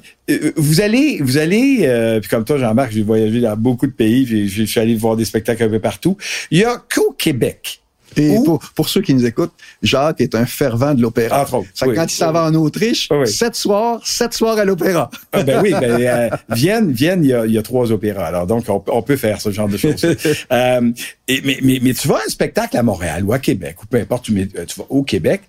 vous 0.56 0.82
allez, 0.82 1.20
vous 1.22 1.38
allez, 1.38 2.20
puis 2.22 2.30
comme 2.30 2.44
toi, 2.44 2.58
Jean-Marc, 2.58 2.92
j'ai 2.92 3.04
voyagé 3.04 3.40
dans 3.40 3.56
beaucoup 3.56 3.88
de 3.88 3.92
pays, 3.92 4.26
je 4.48 4.64
suis 4.64 4.80
allé 4.80 4.96
voir 4.96 5.16
des 5.16 5.24
spectacles 5.24 5.64
un 5.64 5.70
peu 5.70 5.80
partout. 5.80 6.18
Il 6.52 6.60
y 6.60 6.66
a 6.66 6.84
qu'au 6.94 7.12
Québec 7.18 7.82
et 8.18 8.36
pour, 8.44 8.60
pour, 8.76 8.90
ceux 8.90 9.02
qui 9.02 9.14
nous 9.14 9.26
écoutent, 9.26 9.54
Jacques 9.82 10.22
est 10.22 10.36
un 10.36 10.46
fervent 10.46 10.94
de 10.94 11.02
l'opéra. 11.02 11.44
Autres. 11.44 11.64
Quand 11.80 12.06
il 12.06 12.10
s'en 12.10 12.32
va 12.32 12.46
en 12.46 12.54
Autriche, 12.56 13.10
sept 13.26 13.56
soirs, 13.56 14.02
sept 14.04 14.34
soirs 14.34 14.58
à 14.58 14.66
l'opéra. 14.66 15.10
Ah 15.32 15.44
ben 15.44 15.62
oui, 15.62 15.72
ben, 15.72 15.84
euh, 16.02 16.30
Vienne, 16.50 16.92
Vienne, 16.92 17.24
il 17.24 17.30
y, 17.30 17.34
a, 17.34 17.46
y, 17.46 17.58
a, 17.58 17.62
trois 17.62 17.92
opéras. 17.92 18.26
Alors 18.26 18.48
donc, 18.48 18.66
on, 18.68 18.84
on, 18.88 19.02
peut 19.02 19.18
faire 19.18 19.40
ce 19.42 19.52
genre 19.52 19.68
de 19.68 19.78
choses. 19.78 19.96
euh, 20.52 20.92
et, 21.28 21.42
mais, 21.44 21.60
mais, 21.62 21.80
mais, 21.82 21.94
tu 21.94 22.08
vois 22.08 22.22
un 22.26 22.30
spectacle 22.30 22.78
à 22.78 22.84
Montréal 22.84 23.24
ou 23.24 23.34
à 23.34 23.40
Québec, 23.40 23.78
ou 23.84 23.86
peu 23.86 23.98
importe, 23.98 24.26
tu, 24.26 24.38
euh, 24.38 24.66
tu 24.66 24.80
vas 24.80 24.86
au 24.90 25.04
Québec, 25.04 25.42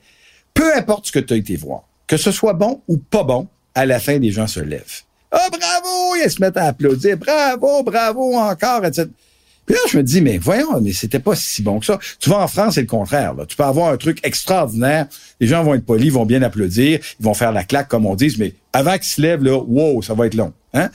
peu 0.55 0.75
importe 0.77 1.07
ce 1.07 1.13
que 1.13 1.21
tu 1.21 1.35
as 1.35 1.37
été 1.37 1.57
voir, 1.57 1.83
que 2.07 2.17
ce 2.17 2.31
soit 2.31 2.53
bon 2.53 2.83
ou 2.89 2.97
pas 2.99 3.25
bon, 3.25 3.49
à 3.75 3.87
la 3.87 3.99
fin, 3.99 4.19
les 4.19 4.31
gens 4.31 4.47
se 4.47 4.61
lèvent. 4.61 5.03
Ah, 5.31 5.39
oh, 5.47 5.51
bravo! 5.51 6.17
Ils 6.25 6.31
se 6.31 6.41
mettent 6.41 6.57
à 6.57 6.65
applaudir. 6.65 7.17
Bravo, 7.19 7.83
bravo 7.83 8.35
encore, 8.35 8.85
etc. 8.85 9.09
Puis 9.69 9.75
là, 9.75 9.83
je 9.91 9.99
me 9.99 10.03
dis, 10.03 10.23
mais 10.23 10.39
voyons, 10.39 10.81
mais 10.81 10.95
c'était 10.95 11.19
pas 11.19 11.37
si 11.37 11.61
bon 11.61 11.79
que 11.79 11.85
ça. 11.85 11.99
Tu 12.21 12.31
vas 12.31 12.39
en 12.39 12.49
France, 12.49 12.77
c'est 12.77 12.81
le 12.81 12.87
contraire. 12.87 13.35
Tu 13.47 13.55
peux 13.55 13.65
avoir 13.65 13.93
un 13.93 13.99
truc 13.99 14.19
extraordinaire. 14.23 15.07
Les 15.41 15.47
gens 15.47 15.63
vont 15.63 15.75
être 15.75 15.85
polis, 15.85 16.11
vont 16.11 16.25
bien 16.25 16.41
applaudir, 16.41 17.01
ils 17.21 17.23
vont 17.23 17.35
faire 17.35 17.53
la 17.53 17.65
claque, 17.65 17.87
comme 17.87 18.07
on 18.07 18.15
dit, 18.15 18.35
mais 18.39 18.55
avant 18.73 18.95
qu'ils 18.95 19.05
se 19.05 19.21
lèvent, 19.21 19.45
là, 19.45 19.59
wow, 19.59 20.01
ça 20.01 20.15
va 20.15 20.27
être 20.27 20.37
long. 20.37 20.55
Hein? 20.73 20.89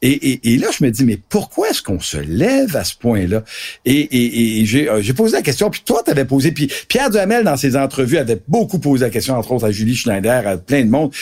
Et, 0.00 0.56
là, 0.58 0.68
je 0.76 0.84
me 0.84 0.92
dis, 0.92 1.04
mais 1.04 1.18
pourquoi 1.28 1.70
est-ce 1.70 1.82
qu'on 1.82 1.98
se 1.98 2.18
lève 2.18 2.76
à 2.76 2.84
ce 2.84 2.94
point-là? 2.96 3.42
Et, 3.84 4.60
et, 4.60 4.88
euh, 4.88 5.02
j'ai 5.02 5.12
posé 5.12 5.36
la 5.36 5.42
question, 5.42 5.68
puis 5.68 5.82
toi, 5.84 6.04
tu 6.06 6.24
posé, 6.24 6.52
puis 6.52 6.70
Pierre 6.86 7.10
Duhamel, 7.10 7.42
dans 7.42 7.56
ses 7.56 7.74
entrevues, 7.74 8.18
avait 8.18 8.40
beaucoup 8.46 8.78
posé 8.78 9.06
la 9.06 9.10
question, 9.10 9.34
entre 9.34 9.50
autres 9.50 9.66
à 9.66 9.72
Julie 9.72 9.96
Schneider, 9.96 10.46
à 10.46 10.56
plein 10.56 10.84
de 10.84 10.90
monde. 10.90 11.12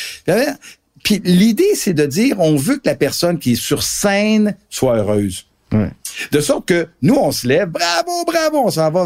Puis 1.03 1.23
l'idée, 1.25 1.75
c'est 1.75 1.95
de 1.95 2.05
dire, 2.05 2.39
on 2.39 2.57
veut 2.57 2.77
que 2.77 2.87
la 2.87 2.95
personne 2.95 3.39
qui 3.39 3.53
est 3.53 3.61
sur 3.61 3.83
scène 3.83 4.55
soit 4.69 4.99
heureuse. 4.99 5.48
De 5.71 6.41
sorte 6.41 6.67
que 6.67 6.89
nous, 7.03 7.15
on 7.15 7.31
se 7.31 7.47
lève, 7.47 7.69
bravo, 7.69 8.25
bravo, 8.27 8.67
on 8.67 8.71
s'en 8.71 8.91
va 8.91 9.05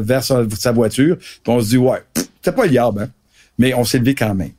vers 0.00 0.24
sa 0.24 0.72
voiture, 0.72 1.16
puis 1.18 1.40
on 1.46 1.60
se 1.60 1.68
dit, 1.70 1.76
ouais, 1.76 2.02
c'est 2.42 2.54
pas 2.54 2.66
liable, 2.66 3.02
hein? 3.02 3.08
mais 3.58 3.74
on 3.74 3.84
s'est 3.84 3.98
levé 3.98 4.14
quand 4.14 4.34
même. 4.34 4.52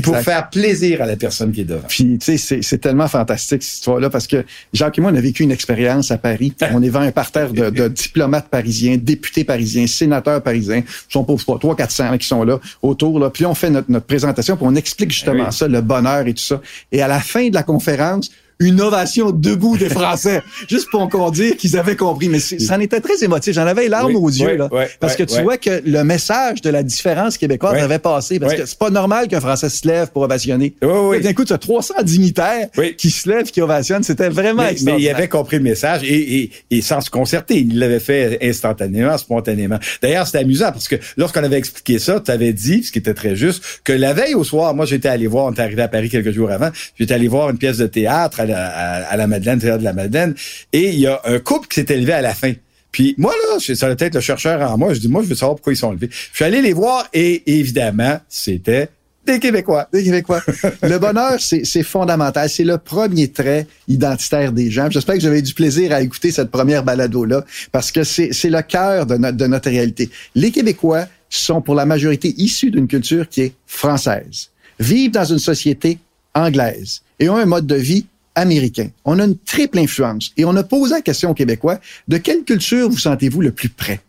Pour 0.00 0.16
faire 0.18 0.48
plaisir 0.48 1.02
à 1.02 1.06
la 1.06 1.16
personne 1.16 1.52
qui 1.52 1.60
est 1.60 1.64
devant. 1.64 1.86
Puis, 1.86 2.18
tu 2.18 2.38
sais, 2.38 2.62
c'est 2.62 2.78
tellement 2.78 3.08
fantastique, 3.08 3.62
cette 3.62 3.74
histoire-là, 3.74 4.08
parce 4.08 4.26
que 4.26 4.44
Jacques 4.72 4.96
et 4.96 5.02
moi, 5.02 5.10
on 5.12 5.16
a 5.16 5.20
vécu 5.20 5.42
une 5.42 5.50
expérience 5.50 6.10
à 6.10 6.16
Paris. 6.16 6.54
On 6.72 6.82
est 6.82 6.86
devant 6.86 7.00
un 7.00 7.12
parterre 7.12 7.52
de, 7.52 7.68
de 7.68 7.88
diplomates 7.88 8.48
parisiens, 8.48 8.96
députés 8.96 9.44
parisiens, 9.44 9.86
sénateurs 9.86 10.42
parisiens. 10.42 10.78
Ils 10.78 11.12
sont 11.12 11.24
pas 11.24 11.34
trois, 11.58 11.76
quatre 11.76 11.90
cents 11.90 12.16
qui 12.16 12.26
sont 12.26 12.42
là, 12.44 12.58
autour, 12.80 13.18
là. 13.18 13.28
Puis 13.28 13.44
on 13.44 13.54
fait 13.54 13.68
notre, 13.68 13.90
notre 13.90 14.06
présentation, 14.06 14.56
puis 14.56 14.64
on 14.66 14.74
explique 14.74 15.10
justement 15.10 15.50
ça, 15.50 15.68
le 15.68 15.82
bonheur 15.82 16.26
et 16.26 16.32
tout 16.32 16.42
ça. 16.42 16.60
Et 16.90 17.02
à 17.02 17.08
la 17.08 17.20
fin 17.20 17.48
de 17.48 17.54
la 17.54 17.62
conférence, 17.62 18.30
une 18.62 18.80
ovation 18.80 19.30
debout 19.30 19.76
des 19.76 19.88
Français, 19.88 20.42
juste 20.68 20.88
pour 20.90 21.08
qu'on 21.08 21.30
dise 21.30 21.56
qu'ils 21.56 21.76
avaient 21.76 21.96
compris. 21.96 22.28
Mais 22.28 22.38
ça 22.38 22.76
en 22.76 22.80
était 22.80 23.00
très 23.00 23.22
émotif. 23.24 23.54
J'en 23.54 23.66
avais 23.66 23.82
les 23.82 23.88
larmes 23.88 24.16
aux 24.16 24.28
yeux, 24.28 24.56
là, 24.56 24.68
parce 25.00 25.16
que 25.16 25.22
tu 25.24 25.42
vois 25.42 25.58
que 25.58 25.82
le 25.84 26.04
message 26.04 26.60
de 26.62 26.70
la 26.70 26.82
différence 26.82 27.38
québécoise 27.38 27.80
avait 27.82 27.98
passé. 27.98 28.38
Parce 28.38 28.54
que 28.54 28.66
c'est 28.66 28.78
pas 28.78 28.90
normal 28.90 29.28
qu'un 29.28 29.40
Français 29.40 29.68
se 29.68 29.86
lève 29.86 30.10
pour 30.10 30.22
ovationner. 30.22 30.74
D'un 30.80 31.32
coup, 31.34 31.44
tu 31.44 31.52
as 31.52 31.58
300 31.58 31.94
dignitaires 32.02 32.68
qui 32.96 33.10
se 33.10 33.28
lèvent, 33.28 33.50
qui 33.50 33.60
ovationnent. 33.60 34.02
C'était 34.02 34.28
vraiment 34.28 34.62
mais, 34.62 34.76
mais 34.84 35.00
il 35.00 35.08
avait 35.08 35.28
compris 35.28 35.56
le 35.56 35.62
message 35.62 36.02
et, 36.04 36.42
et, 36.42 36.50
et 36.70 36.82
sans 36.82 37.00
se 37.00 37.10
concerter. 37.10 37.58
Il 37.58 37.78
l'avait 37.78 38.00
fait 38.00 38.38
instantanément, 38.42 39.16
spontanément. 39.18 39.78
D'ailleurs, 40.02 40.26
c'était 40.26 40.38
amusant 40.38 40.72
parce 40.72 40.88
que 40.88 40.96
lorsqu'on 41.16 41.44
avait 41.44 41.58
expliqué 41.58 41.98
ça, 41.98 42.20
tu 42.20 42.30
avais 42.30 42.52
dit, 42.52 42.82
ce 42.82 42.92
qui 42.92 42.98
était 42.98 43.14
très 43.14 43.36
juste, 43.36 43.62
que 43.84 43.92
la 43.92 44.12
veille 44.12 44.34
au 44.34 44.44
soir, 44.44 44.74
moi, 44.74 44.86
j'étais 44.86 45.08
allé 45.08 45.26
voir, 45.26 45.46
on 45.46 45.52
était 45.52 45.62
arrivé 45.62 45.82
à 45.82 45.88
Paris 45.88 46.08
quelques 46.08 46.32
jours 46.32 46.50
avant, 46.50 46.70
j'étais 46.98 47.14
allé 47.14 47.28
voir 47.28 47.50
une 47.50 47.58
pièce 47.58 47.78
de 47.78 47.86
théâtre 47.86 48.40
à 48.40 48.46
à, 48.52 49.16
la 49.16 49.26
Madeleine, 49.26 49.58
théâtre 49.58 49.78
de 49.78 49.84
la 49.84 49.92
Madeleine, 49.92 50.34
et 50.72 50.90
il 50.90 51.00
y 51.00 51.06
a 51.06 51.20
un 51.24 51.38
couple 51.38 51.68
qui 51.68 51.80
s'est 51.80 51.94
élevé 51.94 52.12
à 52.12 52.20
la 52.20 52.34
fin. 52.34 52.52
Puis 52.90 53.14
moi, 53.16 53.32
là, 53.32 53.74
ça 53.74 53.94
peut-être 53.94 54.14
le 54.14 54.20
chercheur 54.20 54.60
en 54.70 54.76
moi, 54.76 54.92
je 54.92 55.00
dis, 55.00 55.08
moi, 55.08 55.22
je 55.22 55.28
veux 55.28 55.34
savoir 55.34 55.56
pourquoi 55.56 55.72
ils 55.72 55.76
sont 55.76 55.92
levés. 55.92 56.10
Je 56.10 56.36
suis 56.36 56.44
allé 56.44 56.60
les 56.60 56.74
voir 56.74 57.08
et 57.12 57.58
évidemment, 57.58 58.20
c'était 58.28 58.90
des 59.24 59.38
Québécois. 59.38 59.88
Des 59.92 60.02
Québécois. 60.02 60.42
le 60.82 60.98
bonheur, 60.98 61.38
c'est 61.38 61.82
fondamental. 61.84 62.48
C'est 62.50 62.64
le 62.64 62.78
premier 62.78 63.28
trait 63.28 63.66
identitaire 63.86 64.52
des 64.52 64.70
gens. 64.70 64.90
J'espère 64.90 65.14
que 65.14 65.20
vous 65.20 65.26
avez 65.26 65.42
du 65.42 65.54
plaisir 65.54 65.92
à 65.92 66.02
écouter 66.02 66.32
cette 66.32 66.50
première 66.50 66.82
balado-là 66.82 67.44
parce 67.70 67.92
que 67.92 68.02
c'est 68.02 68.30
le 68.44 68.62
cœur 68.62 69.06
de, 69.06 69.16
de 69.16 69.46
notre 69.46 69.70
réalité. 69.70 70.10
Les 70.34 70.50
Québécois 70.50 71.06
sont 71.30 71.62
pour 71.62 71.74
la 71.74 71.86
majorité 71.86 72.34
issus 72.36 72.70
d'une 72.70 72.88
culture 72.88 73.28
qui 73.28 73.42
est 73.42 73.52
française, 73.66 74.50
vivent 74.80 75.12
dans 75.12 75.24
une 75.24 75.38
société 75.38 75.98
anglaise 76.34 77.02
et 77.20 77.28
ont 77.28 77.36
un 77.36 77.46
mode 77.46 77.66
de 77.66 77.76
vie 77.76 78.06
américain. 78.34 78.88
On 79.04 79.18
a 79.18 79.24
une 79.24 79.38
triple 79.38 79.78
influence. 79.78 80.32
Et 80.36 80.44
on 80.44 80.56
a 80.56 80.62
posé 80.62 80.94
la 80.94 81.00
question 81.02 81.30
aux 81.30 81.34
Québécois, 81.34 81.80
de 82.08 82.18
quelle 82.18 82.44
culture 82.44 82.88
vous 82.88 82.98
sentez-vous 82.98 83.40
le 83.40 83.52
plus 83.52 83.68
près? 83.68 84.00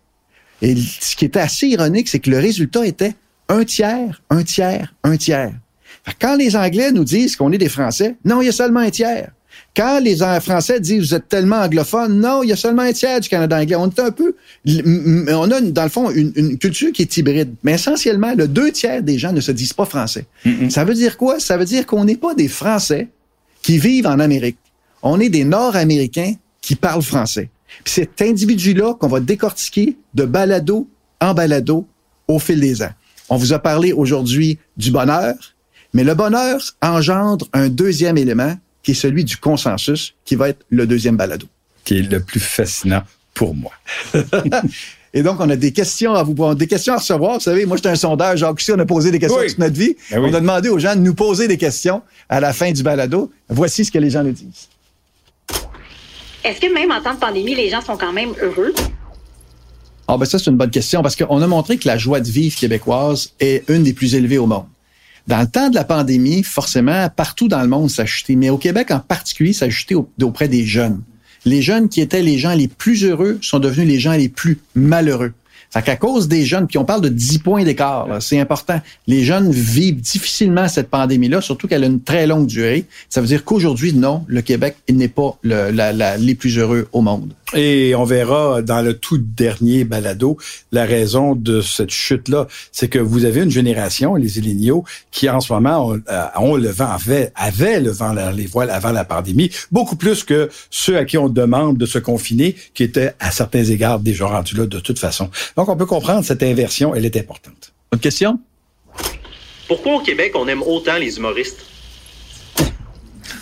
Et 0.62 0.76
ce 0.76 1.16
qui 1.16 1.26
était 1.26 1.40
assez 1.40 1.68
ironique, 1.68 2.08
c'est 2.08 2.20
que 2.20 2.30
le 2.30 2.40
résultat 2.40 2.86
était 2.86 3.16
un 3.50 3.66
tiers, 3.66 4.22
un 4.30 4.44
tiers, 4.44 4.94
un 5.04 5.18
tiers. 5.18 5.54
Quand 6.20 6.36
les 6.36 6.56
Anglais 6.56 6.92
nous 6.92 7.04
disent 7.04 7.36
qu'on 7.36 7.52
est 7.52 7.58
des 7.58 7.70
Français, 7.70 8.16
non, 8.26 8.42
il 8.42 8.46
y 8.46 8.50
a 8.50 8.54
seulement 8.54 8.80
un 8.80 8.90
tiers. 8.90 9.30
Quand 9.76 10.00
les 10.00 10.18
Français 10.42 10.80
disent 10.80 11.02
vous 11.02 11.16
êtes 11.16 11.28
tellement 11.28 11.58
anglophone, 11.58 12.20
non, 12.20 12.44
il 12.44 12.50
y 12.50 12.54
a 12.54 12.56
seulement 12.56 12.84
un 12.84 12.92
tiers 12.92 13.20
du 13.20 13.30
Canada 13.30 13.58
anglais. 13.60 13.76
On 13.76 13.90
est 13.90 14.00
un 14.00 14.12
peu, 14.12 14.36
on 14.66 15.52
a 15.52 15.62
dans 15.62 15.84
le 15.84 15.90
fond 15.90 16.12
une, 16.12 16.58
culture 16.58 16.92
qui 16.92 17.02
est 17.02 17.18
hybride, 17.18 17.56
mais 17.64 17.74
essentiellement 17.74 18.34
le 18.36 18.48
deux 18.48 18.72
tiers 18.72 19.02
des 19.02 19.18
gens 19.18 19.32
ne 19.32 19.42
se 19.42 19.52
disent 19.52 19.74
pas 19.74 19.86
français. 19.86 20.26
Ça 20.70 20.86
veut 20.86 20.94
dire 20.94 21.18
quoi? 21.18 21.40
Ça 21.40 21.58
veut 21.58 21.66
dire 21.66 21.86
qu'on 21.86 22.06
n'est 22.06 22.18
pas 22.18 22.36
des 22.36 22.48
Français 22.48 23.08
qui 23.64 23.80
vivent 23.80 24.06
en 24.06 24.20
Amérique. 24.20 24.60
On 25.02 25.20
est 25.20 25.30
des 25.30 25.44
Nord-Américains 25.44 26.34
qui 26.62 26.76
parlent 26.76 27.02
français. 27.02 27.50
Puis 27.84 27.96
cet 27.96 28.22
individu-là 28.22 28.94
qu'on 28.94 29.08
va 29.08 29.20
décortiquer 29.20 29.98
de 30.14 30.26
balado 30.26 30.88
en 31.20 31.34
balado 31.34 31.88
au 32.28 32.38
fil 32.38 32.60
des 32.60 32.84
ans. 32.84 32.92
On 33.30 33.38
vous 33.38 33.54
a 33.54 33.60
parlé 33.60 33.94
aujourd'hui 33.94 34.60
du 34.78 34.92
bonheur, 34.92 35.34
mais 35.94 36.04
le 36.04 36.14
bonheur 36.14 36.62
engendre 36.82 37.48
un 37.54 37.70
deuxième 37.70 38.18
élément 38.18 38.56
qui 38.84 38.92
est 38.92 38.96
celui 38.96 39.24
du 39.24 39.38
consensus, 39.38 40.14
qui 40.26 40.36
va 40.36 40.50
être 40.50 40.66
le 40.70 40.86
deuxième 40.86 41.18
balado. 41.18 41.48
Qui 41.84 42.00
est 42.00 42.12
le 42.12 42.22
plus 42.22 42.40
fascinant 42.40 43.04
pour 43.34 43.56
moi. 43.56 43.72
Et 45.16 45.22
donc, 45.22 45.40
on 45.40 45.50
a 45.50 45.56
des 45.56 45.72
questions 45.72 46.16
à 46.16 46.24
vous 46.24 46.56
des 46.56 46.66
questions 46.66 46.94
à 46.94 46.98
recevoir. 46.98 47.36
Vous 47.36 47.42
savez, 47.42 47.66
moi, 47.66 47.78
j'étais 47.78 47.90
un 47.90 47.96
sondage. 47.96 48.40
Jacques 48.40 48.56
aussi, 48.56 48.72
on 48.72 48.80
a 48.80 48.86
posé 48.86 49.12
des 49.12 49.20
questions 49.20 49.40
toute 49.40 49.60
notre 49.60 49.76
vie. 49.76 49.96
Ben 50.10 50.20
on 50.20 50.34
a 50.34 50.40
demandé 50.40 50.70
aux 50.70 50.80
gens 50.80 50.96
de 50.96 51.02
nous 51.02 51.14
poser 51.14 51.48
des 51.48 51.58
questions 51.58 52.02
à 52.30 52.40
la 52.40 52.52
fin 52.52 52.72
du 52.72 52.82
balado. 52.82 53.32
Voici 53.48 53.86
ce 53.86 53.92
que 53.92 54.00
les 54.00 54.10
gens 54.10 54.24
nous 54.24 54.32
disent. 54.32 54.70
Est-ce 56.44 56.60
que 56.60 56.74
même 56.74 56.92
en 56.92 57.02
temps 57.02 57.14
de 57.14 57.20
pandémie, 57.20 57.54
les 57.54 57.70
gens 57.70 57.82
sont 57.82 57.96
quand 57.96 58.12
même 58.12 58.32
heureux? 58.42 58.74
Ah, 60.08 60.18
ben 60.18 60.26
ça, 60.26 60.40
c'est 60.40 60.50
une 60.50 60.58
bonne 60.58 60.72
question 60.72 61.02
parce 61.02 61.16
qu'on 61.16 61.42
a 61.42 61.48
montré 61.48 61.78
que 61.78 61.88
la 61.88 61.98
joie 61.98 62.20
de 62.20 62.30
vivre 62.30 62.58
québécoise 62.58 63.34
est 63.40 63.70
une 63.70 63.84
des 63.84 63.94
plus 63.94 64.16
élevées 64.16 64.40
au 64.40 64.48
monde. 64.48 64.66
Dans 65.28 65.40
le 65.40 65.48
temps 65.48 65.70
de 65.70 65.76
la 65.76 65.86
pandémie, 65.86 66.44
forcément, 66.44 67.08
partout 67.10 67.48
dans 67.48 67.62
le 67.62 67.70
monde, 67.70 67.90
ça 67.90 68.02
a 68.02 68.06
chuté. 68.06 68.36
Mais 68.36 68.50
au 68.50 68.58
Québec 68.58 68.92
en 68.92 69.00
particulier, 69.00 69.54
ça 69.54 69.66
a 69.66 69.70
chuté 69.70 69.96
auprès 69.96 70.50
des 70.50 70.66
jeunes 70.66 71.02
les 71.46 71.62
jeunes 71.62 71.90
qui 71.90 72.02
étaient 72.02 72.22
les 72.22 72.38
gens 72.38 72.54
les 72.54 72.68
plus 72.68 73.04
heureux 73.04 73.38
sont 73.42 73.60
devenus 73.60 73.88
les 73.88 74.00
gens 74.00 74.14
les 74.14 74.30
plus 74.30 74.60
malheureux. 74.76 75.34
Fait 75.74 75.82
qu'à 75.82 75.96
cause 75.96 76.28
des 76.28 76.46
jeunes, 76.46 76.68
puis 76.68 76.78
on 76.78 76.86
parle 76.86 77.02
de 77.02 77.10
10 77.10 77.40
points 77.40 77.64
d'écart, 77.64 78.22
c'est 78.22 78.40
important. 78.40 78.80
Les 79.08 79.24
jeunes 79.24 79.50
vivent 79.50 80.00
difficilement 80.00 80.68
cette 80.68 80.90
pandémie-là, 80.90 81.42
surtout 81.42 81.68
qu'elle 81.68 81.84
a 81.84 81.88
une 81.88 82.02
très 82.02 82.28
longue 82.28 82.46
durée. 82.46 82.86
Ça 83.10 83.22
veut 83.22 83.28
dire 83.28 83.44
qu'aujourd'hui, 83.44 83.92
non, 83.92 84.24
le 84.28 84.44
Québec 84.44 84.76
n'est 84.88 85.08
pas 85.08 85.36
le, 85.42 85.72
les 86.18 86.36
plus 86.36 86.60
heureux 86.60 86.88
au 86.92 87.02
monde. 87.02 87.34
Et 87.56 87.94
on 87.96 88.04
verra 88.04 88.62
dans 88.62 88.82
le 88.82 88.98
tout 88.98 89.18
dernier 89.20 89.84
balado 89.84 90.38
la 90.72 90.86
raison 90.86 91.36
de 91.36 91.62
cette 91.62 91.92
chute-là. 91.92 92.48
C'est 92.72 92.88
que 92.88 92.98
vous 92.98 93.26
avez 93.26 93.42
une 93.42 93.52
génération, 93.52 94.16
les 94.16 94.40
Illéniaux, 94.40 94.84
qui 95.12 95.30
en 95.30 95.40
ce 95.40 95.54
moment 95.54 95.90
ont, 95.90 96.02
euh, 96.10 96.58
le 96.58 96.70
vent, 96.70 96.90
avaient, 96.90 97.32
avaient 97.36 97.80
le 97.80 97.92
vent 97.92 98.14
les 98.36 98.48
voiles 98.48 98.72
avant 98.72 98.92
la 98.92 99.06
pandémie, 99.06 99.52
beaucoup 99.72 99.96
plus 99.96 100.24
que 100.24 100.50
ceux 100.72 100.98
à 100.98 101.06
qui 101.06 101.18
on 101.18 101.30
demande 101.30 101.78
de 101.78 101.86
se 101.86 102.00
confiner, 102.00 102.56
qui 102.74 102.84
étaient 102.84 103.14
à 103.20 103.30
certains 103.30 103.64
égards 103.64 104.00
déjà 104.00 104.26
rendus 104.26 104.56
là 104.56 104.66
de 104.66 104.80
toute 104.80 105.00
façon. 105.00 105.30
On 105.70 105.78
peut 105.78 105.86
comprendre 105.86 106.24
cette 106.24 106.44
inversion, 106.44 106.96
elle 106.96 107.06
est 107.06 107.18
importante. 107.18 107.74
Autre 107.92 108.02
question? 108.02 108.40
Pourquoi 109.68 109.96
au 109.96 110.00
Québec 110.02 110.34
on 110.36 110.48
aime 110.48 110.62
autant 110.64 110.98
les 110.98 111.18
humoristes? 111.18 111.66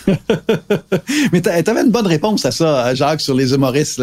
Mais 1.32 1.40
tu 1.40 1.48
avais 1.48 1.82
une 1.82 1.90
bonne 1.90 2.06
réponse 2.06 2.44
à 2.44 2.50
ça, 2.50 2.94
Jacques, 2.94 3.20
sur 3.20 3.34
les 3.34 3.52
humoristes. 3.54 4.02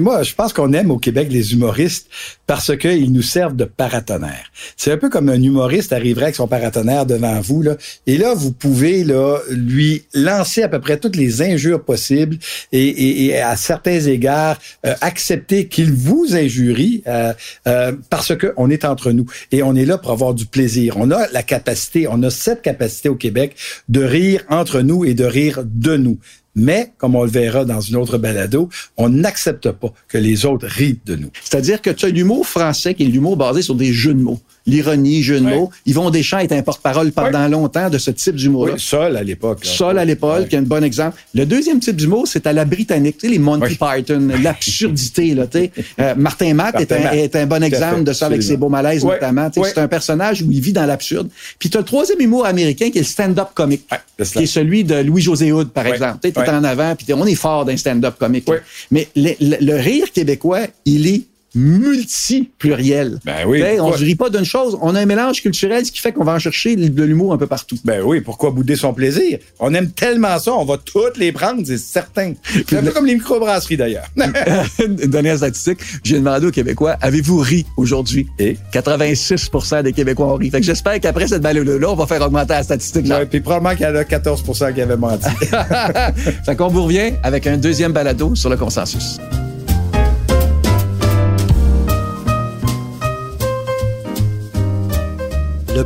moi, 0.00 0.22
je 0.22 0.34
pense 0.34 0.52
qu'on 0.52 0.72
aime 0.72 0.90
au 0.90 0.98
Québec 0.98 1.28
les 1.30 1.52
humoristes 1.52 2.08
parce 2.46 2.76
qu'ils 2.76 3.12
nous 3.12 3.22
servent 3.22 3.56
de 3.56 3.64
paratonnerre. 3.64 4.50
C'est 4.76 4.92
un 4.92 4.96
peu 4.96 5.08
comme 5.08 5.28
un 5.28 5.42
humoriste 5.42 5.92
arriverait 5.92 6.24
avec 6.24 6.36
son 6.36 6.48
paratonnerre 6.48 7.06
devant 7.06 7.40
vous, 7.40 7.62
là, 7.62 7.76
et 8.06 8.18
là, 8.18 8.34
vous 8.34 8.52
pouvez 8.52 9.04
là, 9.04 9.38
lui 9.50 10.04
lancer 10.14 10.62
à 10.62 10.68
peu 10.68 10.80
près 10.80 10.98
toutes 10.98 11.16
les 11.16 11.42
injures 11.42 11.82
possibles 11.82 12.38
et, 12.72 13.26
et, 13.26 13.40
à 13.40 13.56
certains 13.56 14.00
égards 14.00 14.58
euh, 14.84 14.94
accepter 15.00 15.66
qu'il 15.68 15.92
vous 15.92 16.26
injurie 16.32 17.02
euh, 17.06 17.32
euh, 17.66 17.92
parce 18.10 18.36
que 18.36 18.52
on 18.56 18.70
est 18.70 18.84
entre 18.84 19.12
nous 19.12 19.26
et 19.52 19.62
on 19.62 19.74
est 19.74 19.84
là 19.84 19.98
pour 19.98 20.12
avoir 20.12 20.34
du 20.34 20.46
plaisir. 20.46 20.96
On 20.98 21.10
a 21.10 21.26
la 21.32 21.42
capacité, 21.42 22.06
on 22.08 22.22
a 22.22 22.30
cette 22.30 22.62
capacité 22.62 23.08
au 23.08 23.14
Québec 23.14 23.56
de 23.88 24.02
rire 24.02 24.42
entre 24.48 24.80
nous 24.80 25.04
et 25.04 25.14
de 25.16 25.24
rire 25.24 25.64
de 25.64 25.96
nous. 25.96 26.18
Mais, 26.54 26.92
comme 26.96 27.14
on 27.14 27.24
le 27.24 27.30
verra 27.30 27.64
dans 27.64 27.80
une 27.80 27.96
autre 27.96 28.16
balado, 28.16 28.70
on 28.96 29.08
n'accepte 29.10 29.70
pas 29.72 29.92
que 30.08 30.16
les 30.16 30.46
autres 30.46 30.66
rient 30.66 30.98
de 31.04 31.16
nous. 31.16 31.30
C'est-à-dire 31.42 31.82
que 31.82 31.90
tu 31.90 32.06
as 32.06 32.08
l'humour 32.08 32.46
français 32.46 32.94
qui 32.94 33.02
est 33.02 33.08
l'humour 33.08 33.36
basé 33.36 33.60
sur 33.60 33.74
des 33.74 33.92
jeux 33.92 34.14
de 34.14 34.22
mots 34.22 34.40
l'ironie, 34.66 35.22
jeu 35.22 35.40
de 35.40 35.44
mots. 35.44 35.70
Yvon 35.86 36.10
Deschamps 36.10 36.38
est 36.38 36.52
un 36.52 36.62
porte-parole 36.62 37.12
pendant 37.12 37.46
longtemps 37.48 37.90
de 37.90 37.98
ce 37.98 38.10
type 38.10 38.36
d'humour-là. 38.36 38.74
Oui, 38.74 38.80
Sol 38.80 39.16
à 39.16 39.22
l'époque. 39.22 39.64
Sol 39.64 39.98
à 39.98 40.04
l'époque, 40.04 40.48
qui 40.48 40.56
est 40.56 40.58
un 40.58 40.62
bon 40.62 40.82
exemple. 40.82 41.18
Le 41.34 41.46
deuxième 41.46 41.80
type 41.80 41.96
d'humour, 41.96 42.26
c'est 42.26 42.46
à 42.46 42.52
la 42.52 42.64
britannique, 42.64 43.18
tu 43.18 43.26
sais, 43.26 43.32
les 43.32 43.38
Monty 43.38 43.76
Python, 43.76 44.28
l'absurdité, 44.42 45.34
là, 45.34 45.46
tu 45.46 45.58
sais. 45.58 45.70
Euh, 45.98 46.14
Martin 46.16 46.52
Matt 46.52 46.78
est, 46.80 46.92
un, 46.92 47.12
est 47.12 47.36
un 47.36 47.46
bon 47.46 47.62
exemple 47.62 48.04
de 48.04 48.12
ça 48.12 48.26
avec 48.26 48.42
ses 48.42 48.56
beaux 48.56 48.68
malaises 48.68 49.04
notamment. 49.04 49.50
C'est 49.54 49.78
un 49.78 49.88
personnage 49.88 50.42
où 50.42 50.50
il 50.50 50.60
vit 50.60 50.72
dans 50.72 50.84
l'absurde. 50.84 51.28
Puis 51.58 51.70
tu 51.70 51.76
as 51.76 51.80
le 51.80 51.86
troisième 51.86 52.20
humour 52.20 52.44
américain 52.44 52.90
qui 52.90 52.98
est 52.98 53.02
le 53.02 53.06
stand-up 53.06 53.48
comique, 53.54 53.86
qui 54.18 54.42
est 54.42 54.46
celui 54.46 54.84
de 54.84 54.96
Louis-José 54.96 55.52
Hood, 55.52 55.70
par 55.70 55.86
exemple. 55.86 56.18
Tu 56.22 56.28
es 56.28 56.48
en 56.50 56.64
avant, 56.64 56.94
puis 56.96 57.12
on 57.14 57.26
est 57.26 57.34
fort 57.34 57.64
d'un 57.64 57.76
stand-up 57.76 58.16
comique. 58.18 58.46
Mais 58.90 59.08
le 59.14 59.80
rire 59.80 60.12
québécois, 60.12 60.66
il 60.84 61.06
est 61.06 61.22
multi-pluriel. 61.56 63.18
Ben 63.24 63.46
oui. 63.46 63.62
On 63.80 63.90
ne 63.90 63.96
rit 63.96 64.14
pas 64.14 64.30
d'une 64.30 64.44
chose. 64.44 64.78
On 64.80 64.94
a 64.94 65.00
un 65.00 65.06
mélange 65.06 65.42
culturel, 65.42 65.84
ce 65.84 65.90
qui 65.90 66.00
fait 66.00 66.12
qu'on 66.12 66.24
va 66.24 66.34
en 66.34 66.38
chercher 66.38 66.76
de 66.76 67.02
l'humour 67.02 67.32
un 67.32 67.38
peu 67.38 67.46
partout. 67.46 67.76
Ben 67.84 68.02
oui, 68.04 68.20
pourquoi 68.20 68.50
bouder 68.50 68.76
son 68.76 68.92
plaisir? 68.92 69.38
On 69.58 69.72
aime 69.74 69.90
tellement 69.90 70.38
ça, 70.38 70.52
on 70.52 70.64
va 70.64 70.76
toutes 70.76 71.16
les 71.16 71.32
prendre, 71.32 71.62
c'est 71.64 71.78
certain. 71.78 72.34
C'est 72.68 72.78
un 72.78 72.82
peu 72.82 72.90
comme 72.90 73.06
les 73.06 73.14
microbrasseries 73.14 73.76
d'ailleurs. 73.76 74.06
Une 74.84 74.96
dernière 74.96 75.38
statistique, 75.38 75.78
j'ai 76.02 76.18
demandé 76.18 76.46
aux 76.46 76.50
Québécois, 76.50 76.96
avez-vous 77.00 77.38
ri 77.38 77.66
aujourd'hui? 77.76 78.26
Et? 78.38 78.56
86% 78.72 79.82
des 79.82 79.92
Québécois 79.92 80.26
ont 80.26 80.36
ri. 80.36 80.50
Fait 80.50 80.60
que 80.60 80.66
j'espère 80.66 81.00
qu'après 81.00 81.28
cette 81.28 81.42
balade-là, 81.42 81.90
on 81.90 81.94
va 81.94 82.06
faire 82.06 82.20
augmenter 82.22 82.54
la 82.54 82.62
statistique. 82.62 83.06
Ouais, 83.06 83.26
puis 83.26 83.40
probablement 83.40 83.74
qu'il 83.74 83.86
y 83.86 83.88
en 83.88 83.94
a 83.94 84.04
14 84.04 84.42
qui 84.74 84.80
avaient 84.80 84.96
menti. 84.96 85.28
fait 86.44 86.56
qu'on 86.56 86.68
vous 86.68 86.84
revient 86.84 87.12
avec 87.22 87.46
un 87.46 87.56
deuxième 87.56 87.92
balado 87.92 88.34
sur 88.34 88.50
le 88.50 88.56
consensus. 88.56 89.18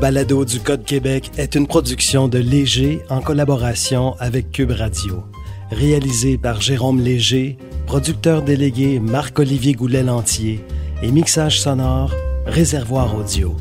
Balado 0.00 0.46
du 0.46 0.60
Code 0.60 0.84
Québec 0.84 1.30
est 1.36 1.54
une 1.54 1.66
production 1.66 2.26
de 2.26 2.38
Léger 2.38 3.02
en 3.10 3.20
collaboration 3.20 4.16
avec 4.18 4.50
Cube 4.50 4.70
Radio. 4.70 5.24
Réalisé 5.70 6.38
par 6.38 6.62
Jérôme 6.62 7.00
Léger, 7.00 7.58
producteur 7.86 8.42
délégué 8.42 8.98
Marc-Olivier 8.98 9.74
Goulet-Lantier 9.74 10.64
et 11.02 11.10
mixage 11.10 11.60
sonore 11.60 12.14
Réservoir 12.46 13.14
Audio. 13.14 13.54